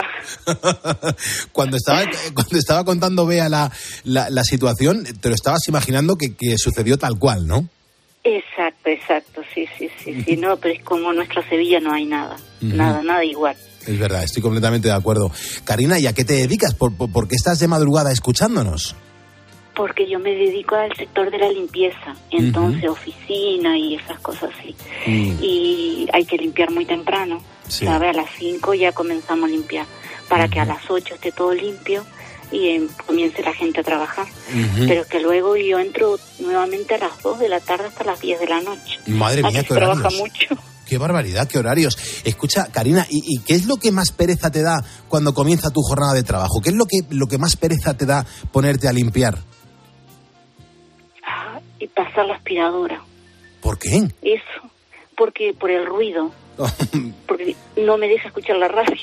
[1.53, 2.01] Cuando estaba,
[2.35, 3.71] cuando estaba contando Bea la,
[4.05, 7.69] la, la situación, te lo estabas imaginando que, que sucedió tal cual, ¿no?
[8.25, 12.37] Exacto, exacto, sí, sí, sí, sí, no, pero es como nuestra Sevilla no hay nada,
[12.63, 13.55] nada, nada igual.
[13.87, 15.31] Es verdad, estoy completamente de acuerdo.
[15.65, 16.75] Karina, ¿y a qué te dedicas?
[16.75, 18.97] ¿Por, por, por qué estás de madrugada escuchándonos?
[19.75, 24.75] Porque yo me dedico al sector de la limpieza, entonces oficina y esas cosas así.
[25.41, 27.85] Y hay que limpiar muy temprano, Sí.
[27.87, 28.09] ¿sabe?
[28.11, 29.87] A las 5 ya comenzamos a limpiar,
[30.29, 32.05] para que a las 8 esté todo limpio
[32.53, 34.27] y eh, comience la gente a trabajar.
[34.27, 34.87] Ujú.
[34.87, 38.39] Pero que luego yo entro nuevamente a las 2 de la tarde hasta las 10
[38.41, 38.99] de la noche.
[39.07, 40.57] Madre Aquí mía, qué trabaja mucho.
[40.87, 41.97] Qué barbaridad, qué horarios.
[42.25, 45.81] Escucha, Karina, ¿y, y qué es lo que más pereza te da cuando comienza tu
[45.81, 46.61] jornada de trabajo?
[46.63, 49.39] ¿Qué es lo que, lo que más pereza te da ponerte a limpiar?
[51.85, 53.03] Y pasar la aspiradora.
[53.61, 54.09] ¿Por qué?
[54.23, 54.71] Eso,
[55.19, 56.33] porque por el ruido,
[57.27, 58.97] porque no me deja escuchar la radio.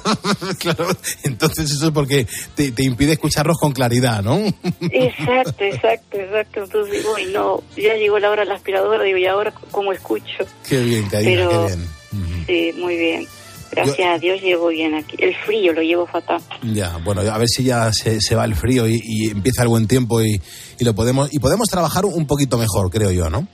[0.58, 0.88] claro,
[1.24, 4.36] entonces eso es porque te, te impide escucharlos con claridad, ¿no?
[4.80, 6.64] Exacto, exacto, exacto.
[6.64, 9.92] Entonces digo, y no, ya llegó la hora de la aspiradora, digo, ¿y ahora cómo
[9.92, 10.44] escucho?
[10.68, 12.00] qué bien, Karina, Pero- qué bien.
[12.46, 13.26] Sí, muy bien.
[13.72, 15.16] Gracias a Dios llevo bien aquí.
[15.18, 16.40] El frío lo llevo fatal.
[16.62, 19.68] Ya, bueno, a ver si ya se, se va el frío y, y empieza el
[19.68, 20.40] buen tiempo y,
[20.78, 23.46] y lo podemos y podemos trabajar un poquito mejor, creo yo, ¿no?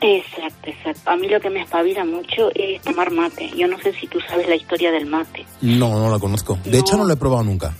[0.00, 1.10] Exacto, exacto.
[1.10, 3.50] A mí lo que me espabila mucho es tomar mate.
[3.56, 5.46] Yo no sé si tú sabes la historia del mate.
[5.62, 6.58] No, no lo conozco.
[6.64, 7.74] De hecho, no lo he probado nunca.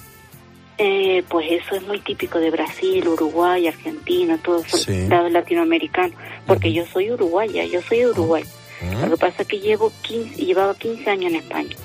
[0.78, 5.08] Eh, pues eso es muy típico de Brasil, Uruguay, Argentina, todo eso, Sí.
[5.08, 6.14] latinoamericano.
[6.46, 8.44] Porque yo soy uruguaya, yo soy de Uruguay.
[9.00, 11.76] Lo que pasa es que llevo 15, llevaba 15 años en España.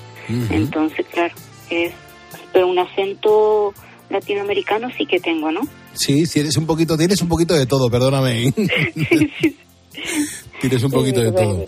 [0.50, 1.34] Entonces, claro,
[1.70, 1.92] es
[2.52, 3.72] pero un acento
[4.10, 5.62] latinoamericano sí que tengo, ¿no?
[5.94, 8.52] Sí, sí, eres un poquito, tienes un poquito de todo, perdóname.
[10.60, 11.66] tienes un poquito de todo.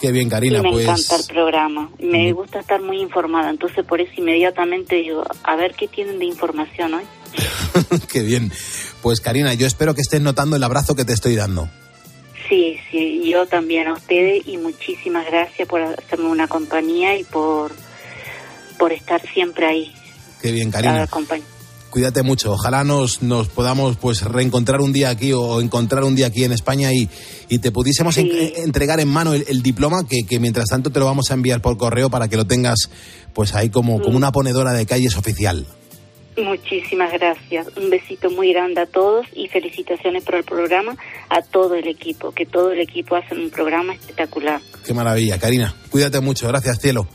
[0.00, 0.84] Qué bien, Karina, y me pues.
[0.84, 1.90] encanta el programa.
[1.98, 3.50] Me gusta estar muy informada.
[3.50, 7.04] Entonces, por eso inmediatamente digo, a ver qué tienen de información hoy.
[8.08, 8.50] Qué bien.
[9.02, 11.68] Pues, Karina, yo espero que estés notando el abrazo que te estoy dando.
[12.50, 17.72] Sí, sí, yo también a ustedes y muchísimas gracias por hacerme una compañía y por,
[18.78, 19.92] por estar siempre ahí.
[20.42, 20.70] Qué bien,
[21.08, 21.42] acompañ-
[21.90, 22.52] Cuídate mucho.
[22.52, 26.52] Ojalá nos, nos podamos pues reencontrar un día aquí o encontrar un día aquí en
[26.52, 27.08] España y,
[27.48, 30.90] y te pudiésemos en- eh, entregar en mano el, el diploma que, que mientras tanto
[30.90, 32.90] te lo vamos a enviar por correo para que lo tengas
[33.32, 35.66] pues ahí como, como una ponedora de calles oficial.
[36.36, 37.68] Muchísimas gracias.
[37.76, 40.96] Un besito muy grande a todos y felicitaciones por el programa
[41.28, 44.60] a todo el equipo, que todo el equipo hace un programa espectacular.
[44.84, 45.74] Qué maravilla, Karina.
[45.90, 46.48] Cuídate mucho.
[46.48, 47.08] Gracias, cielo.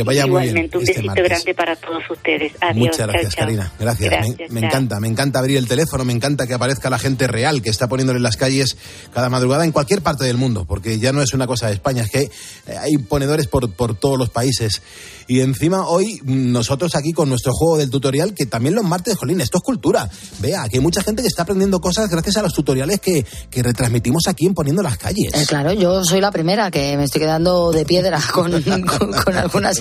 [0.00, 0.48] Que vaya muy bien.
[0.56, 1.28] Igualmente, un este besito martes.
[1.28, 2.52] grande para todos ustedes.
[2.60, 2.76] Adiós.
[2.76, 3.44] Muchas gracias, chao.
[3.44, 3.72] Karina.
[3.78, 4.10] Gracias.
[4.10, 4.68] Me- Gracias, me chao.
[4.68, 7.88] encanta, me encanta abrir el teléfono, me encanta que aparezca la gente real que está
[7.88, 8.76] poniéndole en las calles
[9.12, 12.02] cada madrugada en cualquier parte del mundo, porque ya no es una cosa de España,
[12.04, 12.30] es que eh,
[12.78, 14.80] hay ponedores por, por todos los países.
[15.28, 19.40] Y encima hoy nosotros aquí con nuestro juego del tutorial, que también los martes, jolín,
[19.40, 20.10] esto es cultura.
[20.40, 23.62] Vea, que hay mucha gente que está aprendiendo cosas gracias a los tutoriales que, que
[23.62, 25.32] retransmitimos aquí en Poniendo las Calles.
[25.34, 29.36] Eh, claro, yo soy la primera que me estoy quedando de piedra con, con- con
[29.36, 29.78] algunas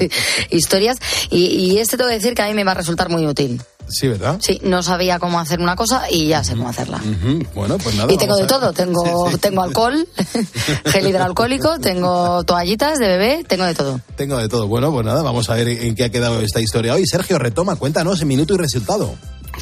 [0.49, 0.97] historias
[1.29, 3.61] y, y este tengo que decir que a mí me va a resultar muy útil.
[3.89, 4.37] Sí, ¿verdad?
[4.39, 7.01] Sí, no sabía cómo hacer una cosa y ya sé cómo hacerla.
[7.55, 8.11] Bueno, pues nada.
[8.13, 10.07] Y tengo de todo, tengo, tengo alcohol,
[10.85, 13.99] gel hidroalcohólico, tengo toallitas de bebé, tengo de todo.
[14.15, 14.67] Tengo de todo.
[14.67, 17.05] Bueno, pues nada, vamos a ver en qué ha quedado esta historia hoy.
[17.07, 19.15] Sergio, retoma, cuéntanos en minuto y resultado.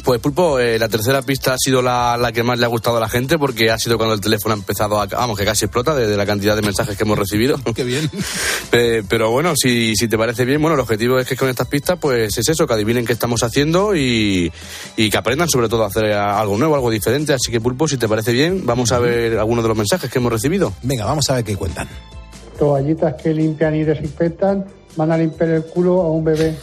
[0.04, 2.96] Pues Pulpo, eh, la tercera pista ha sido la, la que más le ha gustado
[2.96, 5.06] a la gente porque ha sido cuando el teléfono ha empezado a...
[5.06, 7.58] Vamos, que casi explota de, de la cantidad de mensajes que hemos recibido.
[7.74, 8.10] Qué bien.
[8.70, 11.66] Eh, pero bueno, si, si te parece bien, bueno, el objetivo es que con estas
[11.68, 14.52] pistas pues es eso, que adivinen qué estamos haciendo y,
[14.94, 17.32] y que aprendan sobre todo a hacer algo nuevo, algo diferente.
[17.32, 20.18] Así que Pulpo, si te parece bien, vamos a ver algunos de los mensajes que
[20.18, 20.74] hemos recibido.
[20.82, 21.88] Venga, vamos a ver qué cuentan.
[22.58, 24.66] Toallitas que limpian y desinfectan
[24.98, 26.56] van a limpiar el culo a un bebé.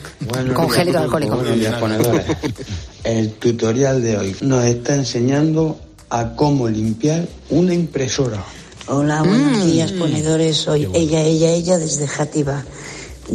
[0.53, 1.37] Con gel hidroalcohólico.
[1.37, 2.25] Buenos días, ponedores.
[3.05, 5.79] El tutorial de hoy nos está enseñando
[6.09, 8.43] a cómo limpiar una impresora.
[8.87, 10.57] Hola, buenos días, ponedores.
[10.57, 12.65] Soy ella, ella, ella desde Játiva.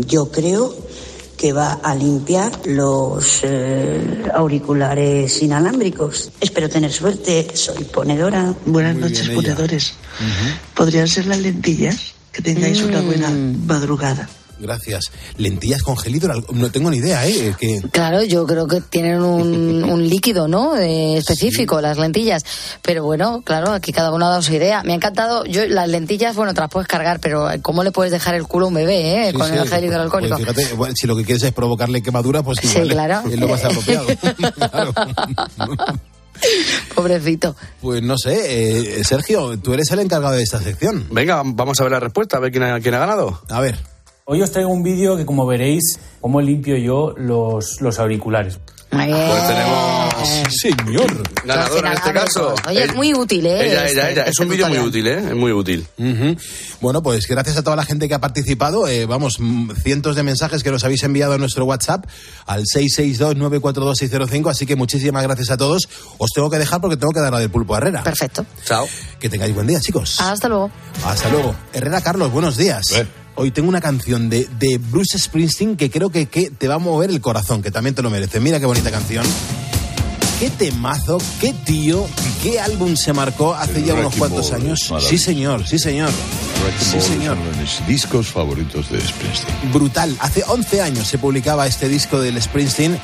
[0.07, 0.77] Yo creo
[1.39, 6.31] que va a limpiar los eh, auriculares inalámbricos.
[6.41, 7.49] Espero tener suerte.
[7.55, 8.55] Soy ponedora.
[8.67, 9.95] Buenas noches, ponedores.
[10.75, 12.13] ¿Podrían ser las lentillas?
[12.33, 14.29] Que tengáis una buena madrugada.
[14.61, 15.05] Gracias.
[15.37, 15.97] Lentillas con
[16.53, 17.55] No tengo ni idea, ¿eh?
[17.59, 17.81] Que...
[17.91, 20.77] Claro, yo creo que tienen un, un líquido, ¿no?
[20.77, 22.45] Eh, específico, las lentillas.
[22.83, 24.83] Pero bueno, claro, aquí cada uno ha dado su idea.
[24.85, 25.45] Me ha encantado.
[25.47, 28.67] Yo, las lentillas, bueno, te las puedes cargar, pero ¿cómo le puedes dejar el culo
[28.67, 29.31] a un bebé, eh?
[29.33, 30.37] Sí, Con sí, el gel hidroalcohólico.
[30.37, 32.93] pues fíjate, bueno, si lo que quieres es provocarle quemadura, pues Sí, igual, ¿eh?
[32.93, 33.23] claro.
[33.31, 34.07] es lo más apropiado.
[36.95, 37.55] Pobrecito.
[37.83, 41.07] Pues no sé, eh, Sergio, tú eres el encargado de esta sección.
[41.11, 43.43] Venga, vamos a ver la respuesta, a ver quién ha, quién ha ganado.
[43.49, 43.79] A ver.
[44.25, 48.59] Hoy os traigo un vídeo que, como veréis, cómo limpio yo los, los auriculares.
[48.91, 49.07] Pues
[49.47, 50.15] tenemos.
[50.61, 51.23] señor.
[51.45, 52.55] Ganadora en este caso.
[52.69, 53.67] Oye, es muy útil, ¿eh?
[53.71, 54.23] Ella, Este- ella, ella.
[54.23, 55.19] Es este un vídeo muy útil, ¿eh?
[55.29, 55.87] Es muy útil.
[56.81, 58.89] Bueno, pues gracias a toda la gente que ha participado.
[58.89, 59.39] eh, vamos,
[59.83, 62.05] cientos de mensajes que nos habéis enviado a nuestro WhatsApp
[62.47, 64.51] al 662-942-605.
[64.51, 65.89] Así que muchísimas gracias a todos.
[66.19, 68.03] Os tengo que dejar porque tengo que dar la del pulpo a Herrera.
[68.03, 68.45] Perfecto.
[68.65, 68.89] Chao.
[69.21, 70.21] Que tengáis buen día, chicos.
[70.21, 70.69] Hasta luego.
[71.05, 71.55] Hasta luego.
[71.73, 72.87] Herrera Carlos, buenos días.
[73.41, 76.79] Hoy tengo una canción de, de Bruce Springsteen que creo que, que te va a
[76.79, 78.39] mover el corazón, que también te lo merece.
[78.39, 79.25] Mira qué bonita canción.
[80.39, 82.07] Qué temazo, qué tío,
[82.43, 84.93] qué álbum se marcó hace ya unos cuantos Ball, años.
[85.09, 86.11] Sí, señor, sí, señor.
[86.79, 87.39] Sí, señor.
[87.39, 89.73] es uno de mis discos favoritos de Springsteen.
[89.73, 90.15] Brutal.
[90.21, 92.99] Hace 11 años se publicaba este disco del Springsteen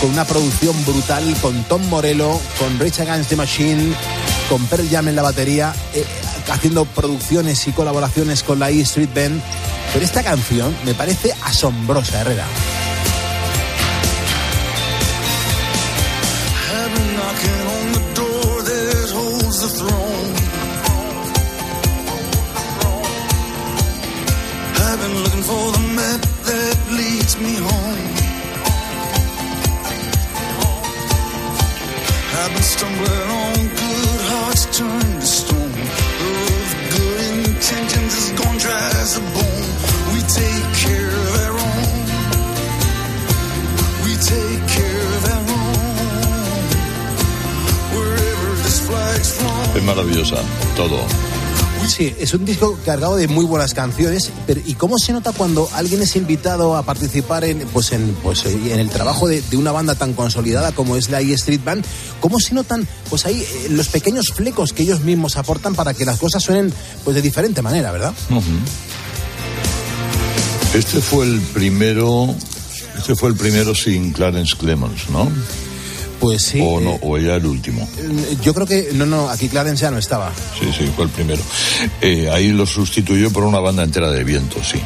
[0.00, 3.92] con una producción brutal, con Tom Morello, con Rage Against the Machine,
[4.50, 6.04] con Pearl Jam en la batería, eh,
[6.50, 9.40] haciendo producciones y colaboraciones con la E Street Band.
[9.92, 12.44] Pero esta canción me parece asombrosa, Herrera.
[40.12, 42.06] We take care of own.
[44.04, 45.76] We take care of own.
[49.76, 50.36] Es maravillosa,
[50.76, 51.06] todo.
[51.90, 55.68] Sí, es un disco cargado de muy buenas canciones, pero ¿y cómo se nota cuando
[55.74, 59.72] alguien es invitado a participar en, pues en, pues en el trabajo de, de una
[59.72, 61.84] banda tan consolidada como es la E Street Band?
[62.20, 66.04] ¿Cómo se notan pues ahí eh, los pequeños flecos que ellos mismos aportan para que
[66.04, 66.72] las cosas suenen
[67.04, 68.14] pues de diferente manera, ¿verdad?
[70.72, 72.32] Este fue el primero.
[72.96, 75.28] Este fue el primero sin Clarence Clemons, ¿no?
[76.20, 76.60] Pues sí.
[76.62, 77.88] O no, o ya el último.
[77.98, 80.30] Eh, Yo creo que no, no, aquí Clarence ya no estaba.
[80.58, 81.42] Sí, sí, fue el primero.
[82.02, 84.80] Eh, ahí lo sustituyó por una banda entera de viento, sí.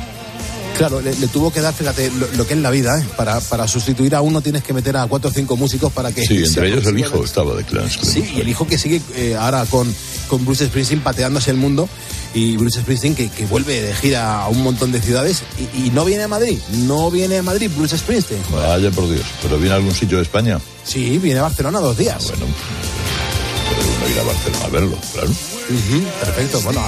[0.76, 3.04] Claro, le, le tuvo que dar, fíjate, lo, lo que es la vida, ¿eh?
[3.16, 6.26] Para, para sustituir a uno tienes que meter a cuatro o cinco músicos para que...
[6.26, 7.98] Sí, entre ellos el hijo estaba de Clemons.
[8.02, 9.92] Sí, y el hijo que sigue eh, ahora con,
[10.28, 11.88] con Bruce Springsteen pateándose el mundo
[12.34, 15.42] y Bruce Springsteen que, que vuelve de gira a un montón de ciudades
[15.76, 18.40] y, y no viene a Madrid, no viene a Madrid Bruce Springsteen.
[18.50, 19.24] Vaya por Dios.
[19.42, 20.58] ¿Pero viene a algún sitio de España?
[20.84, 22.24] Sí, viene a Barcelona dos días.
[22.28, 22.46] bueno,
[24.08, 25.30] ir a Barcelona a verlo, claro.
[26.20, 26.82] Perfecto, bueno,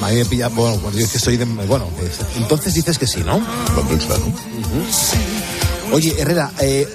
[0.00, 3.20] me pilla, bueno, pues yo es que soy de, bueno, pues, entonces dices que sí,
[3.20, 3.38] ¿no?
[4.06, 4.32] claro.
[5.90, 6.86] Oye, Herrera, eh,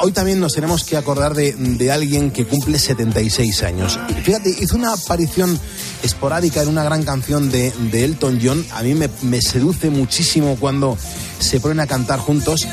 [0.00, 3.98] hoy también nos tenemos que acordar de, de alguien que cumple 76 años.
[4.24, 5.58] Fíjate, hizo una aparición
[6.02, 8.66] esporádica en una gran canción de, de Elton John.
[8.72, 10.98] A mí me, me seduce muchísimo cuando
[11.38, 12.66] se ponen a cantar juntos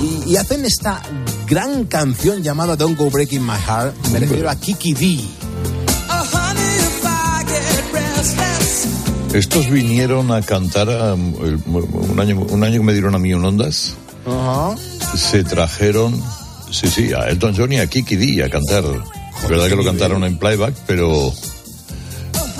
[0.00, 1.02] y, y hacen esta
[1.46, 3.94] gran canción llamada Don't Go Breaking My Heart.
[4.10, 5.43] Me refiero a Kiki D.
[9.34, 13.34] Estos vinieron a cantar a- el- un, año, un año que me dieron a mí
[13.34, 13.94] un Ondas.
[15.16, 16.22] Se trajeron,
[16.70, 18.84] sí, sí, a Elton John y a Kiki D a cantar.
[19.42, 21.32] Es verdad que lo cantaron en playback, pero.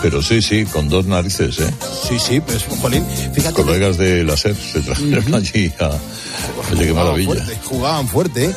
[0.02, 1.70] Pero sí, sí, con dos narices, ¿eh?
[2.06, 3.02] Sí, sí, pues, jolín,
[3.32, 3.54] fíjate.
[3.62, 5.88] Colegas de la SER se trajeron allí a.
[6.72, 7.26] Oye, qué maravilla.
[7.34, 8.44] Fuerte, jugaban fuerte.
[8.46, 8.54] ¿eh?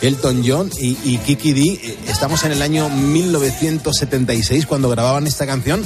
[0.00, 1.60] Elton John y, y Kiki D.
[1.62, 5.82] eh, Estamos en el año 1976 cuando grababan esta canción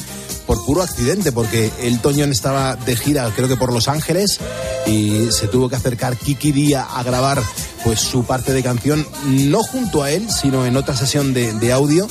[0.51, 4.41] por puro accidente, porque Elton John estaba de gira, creo que por Los Ángeles,
[4.85, 7.41] y se tuvo que acercar Kiki D a, grabar
[7.85, 11.73] pues su parte de canción, no junto a él, sino en otra sesión de, de
[11.73, 12.09] audio.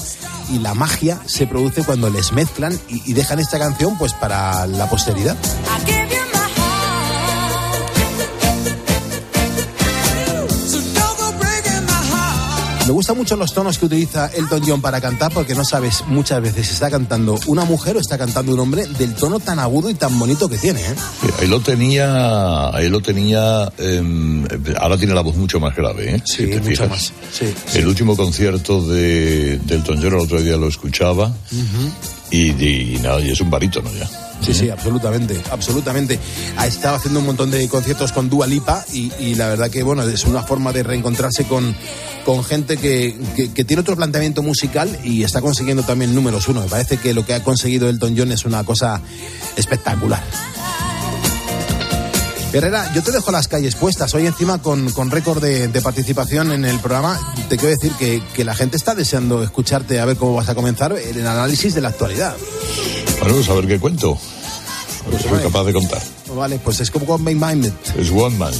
[0.54, 4.66] Y la magia se produce cuando les mezclan y, y dejan esta canción pues para
[4.68, 5.36] la posteridad.
[12.90, 16.42] Me gustan mucho los tonos que utiliza Elton John para cantar porque no sabes muchas
[16.42, 19.92] veces si está cantando una mujer o está cantando un hombre del tono tan agudo
[19.92, 20.82] y tan bonito que tiene.
[20.82, 20.96] ¿eh?
[21.40, 24.44] Ahí lo tenía, ahí lo tenía, em,
[24.80, 26.24] ahora tiene la voz mucho más grave, ¿eh?
[26.26, 26.90] Sí, Si te mucho fijas.
[26.90, 27.14] más.
[27.32, 31.32] Sí, El último concierto de, de Elton John el otro día lo escuchaba
[32.32, 34.10] y, y nada, y es un barítono ya.
[34.42, 36.18] Sí, sí, absolutamente, absolutamente.
[36.58, 39.84] Ha estado haciendo un montón de conciertos con Dua Lipa y, y la verdad que,
[39.84, 41.76] bueno, es una forma de reencontrarse con,
[42.26, 46.62] con gente que, que- que tiene otro planteamiento musical y está consiguiendo también números uno.
[46.62, 49.02] Me parece que lo que ha conseguido Elton John es una cosa
[49.58, 50.24] espectacular.
[52.52, 54.14] Herrera, yo te dejo las calles puestas.
[54.16, 58.24] Hoy encima con, con récord de, de participación en el programa, te quiero decir que,
[58.34, 61.82] que la gente está deseando escucharte a ver cómo vas a comenzar el análisis de
[61.82, 62.36] la actualidad.
[63.20, 64.18] Bueno, pues a ver qué cuento.
[65.06, 66.02] A ver si soy capaz de contar.
[66.36, 67.74] Vale, pues es como One Man Minded.
[67.98, 68.54] Es One Man.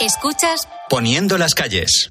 [0.00, 2.10] Escuchas Poniendo las calles.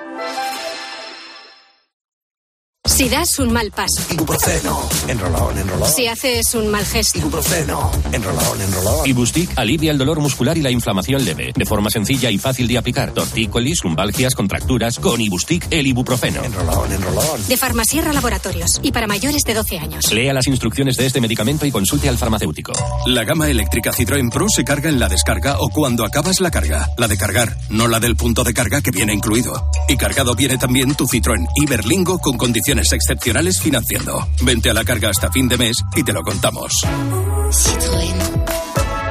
[2.91, 4.01] Si das un mal paso.
[4.11, 4.77] Ibuprofeno.
[5.07, 5.89] Enrolón, enrolón.
[5.89, 7.19] Si haces un mal gesto.
[7.19, 7.89] Ibuprofeno.
[8.11, 9.07] Enrolón, enrolón.
[9.07, 12.77] Ibustic alivia el dolor muscular y la inflamación leve, de forma sencilla y fácil de
[12.77, 13.13] aplicar.
[13.13, 16.43] Tortícolis, lumbalgias, contracturas, con Ibustic el ibuprofeno.
[16.43, 17.47] Enrolón, enrolón.
[17.47, 18.81] De Farmasierra Laboratorios.
[18.83, 20.11] Y para mayores de 12 años.
[20.11, 22.73] Lea las instrucciones de este medicamento y consulte al farmacéutico.
[23.05, 26.89] La gama eléctrica Citroën Pro se carga en la descarga o cuando acabas la carga.
[26.97, 29.69] La de cargar, no la del punto de carga que viene incluido.
[29.87, 34.27] Y cargado viene también tu Citroën Iberlingo con condiciones excepcionales financiando.
[34.41, 36.73] Vente a la carga hasta fin de mes y te lo contamos.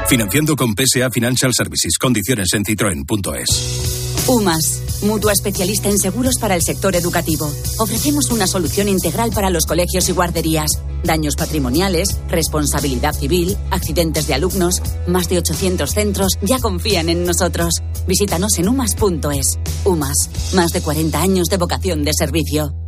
[0.09, 1.97] Financiando con PSA Financial Services.
[1.97, 4.11] Condiciones en citroen.es.
[4.27, 7.51] UMAS, mutua especialista en seguros para el sector educativo.
[7.79, 10.71] Ofrecemos una solución integral para los colegios y guarderías.
[11.05, 14.83] Daños patrimoniales, responsabilidad civil, accidentes de alumnos.
[15.07, 17.75] Más de 800 centros ya confían en nosotros.
[18.07, 19.59] Visítanos en umas.es.
[19.85, 22.80] UMAS, más de 40 años de vocación de servicio.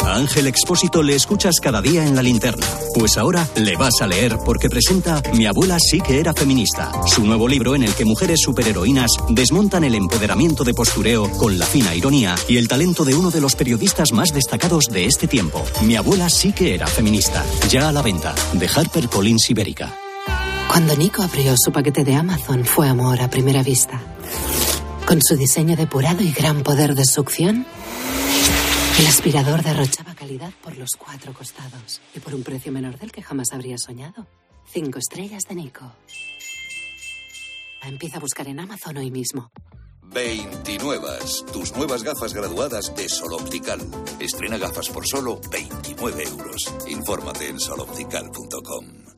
[0.00, 2.66] A Ángel Expósito le escuchas cada día en la linterna.
[2.94, 7.24] Pues ahora le vas a leer porque presenta Mi abuela sí que era feminista, su
[7.24, 11.94] nuevo libro en el que mujeres superheroínas desmontan el empoderamiento de postureo con la fina
[11.94, 15.62] ironía y el talento de uno de los periodistas más destacados de este tiempo.
[15.82, 17.44] Mi abuela sí que era feminista.
[17.68, 19.94] Ya a la venta, de HarperCollins Ibérica.
[20.68, 24.00] Cuando Nico abrió su paquete de Amazon fue amor a primera vista.
[25.06, 27.66] Con su diseño depurado y gran poder de succión,
[28.98, 33.22] el aspirador derrochaba calidad por los cuatro costados y por un precio menor del que
[33.22, 34.26] jamás habría soñado.
[34.66, 35.92] Cinco estrellas de Nico.
[37.82, 39.50] Empieza a buscar en Amazon hoy mismo.
[40.02, 41.08] 29.
[41.52, 43.80] Tus nuevas gafas graduadas de Sol Optical.
[44.18, 46.74] Estrena gafas por solo 29 euros.
[46.88, 49.17] Infórmate en soloptical.com.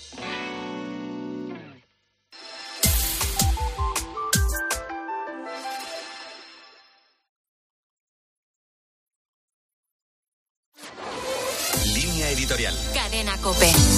[13.21, 13.90] Cadena Cope.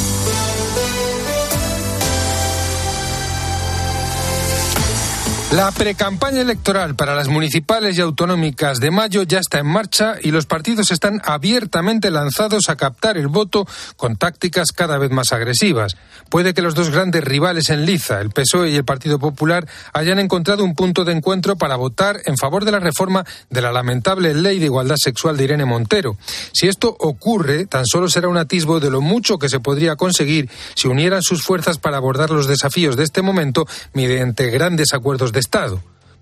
[5.53, 10.31] La precampaña electoral para las municipales y autonómicas de mayo ya está en marcha y
[10.31, 15.95] los partidos están abiertamente lanzados a captar el voto con tácticas cada vez más agresivas.
[16.29, 20.17] Puede que los dos grandes rivales en liza, el PSOE y el Partido Popular, hayan
[20.17, 24.33] encontrado un punto de encuentro para votar en favor de la reforma de la lamentable
[24.33, 26.17] ley de igualdad sexual de Irene Montero.
[26.51, 30.49] Si esto ocurre, tan solo será un atisbo de lo mucho que se podría conseguir
[30.73, 35.42] si unieran sus fuerzas para abordar los desafíos de este momento mediante grandes acuerdos de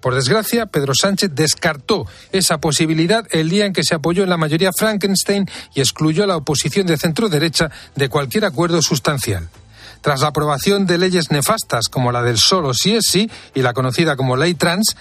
[0.01, 4.37] Por desgracia, Pedro Sánchez descartó esa posibilidad el día en que se apoyó en la
[4.37, 9.49] mayoría Frankenstein y excluyó a la oposición de centro derecha de cualquier acuerdo sustancial.
[10.01, 13.73] Tras la aprobación de leyes nefastas como la del solo sí es sí y la
[13.73, 14.97] conocida como ley trans,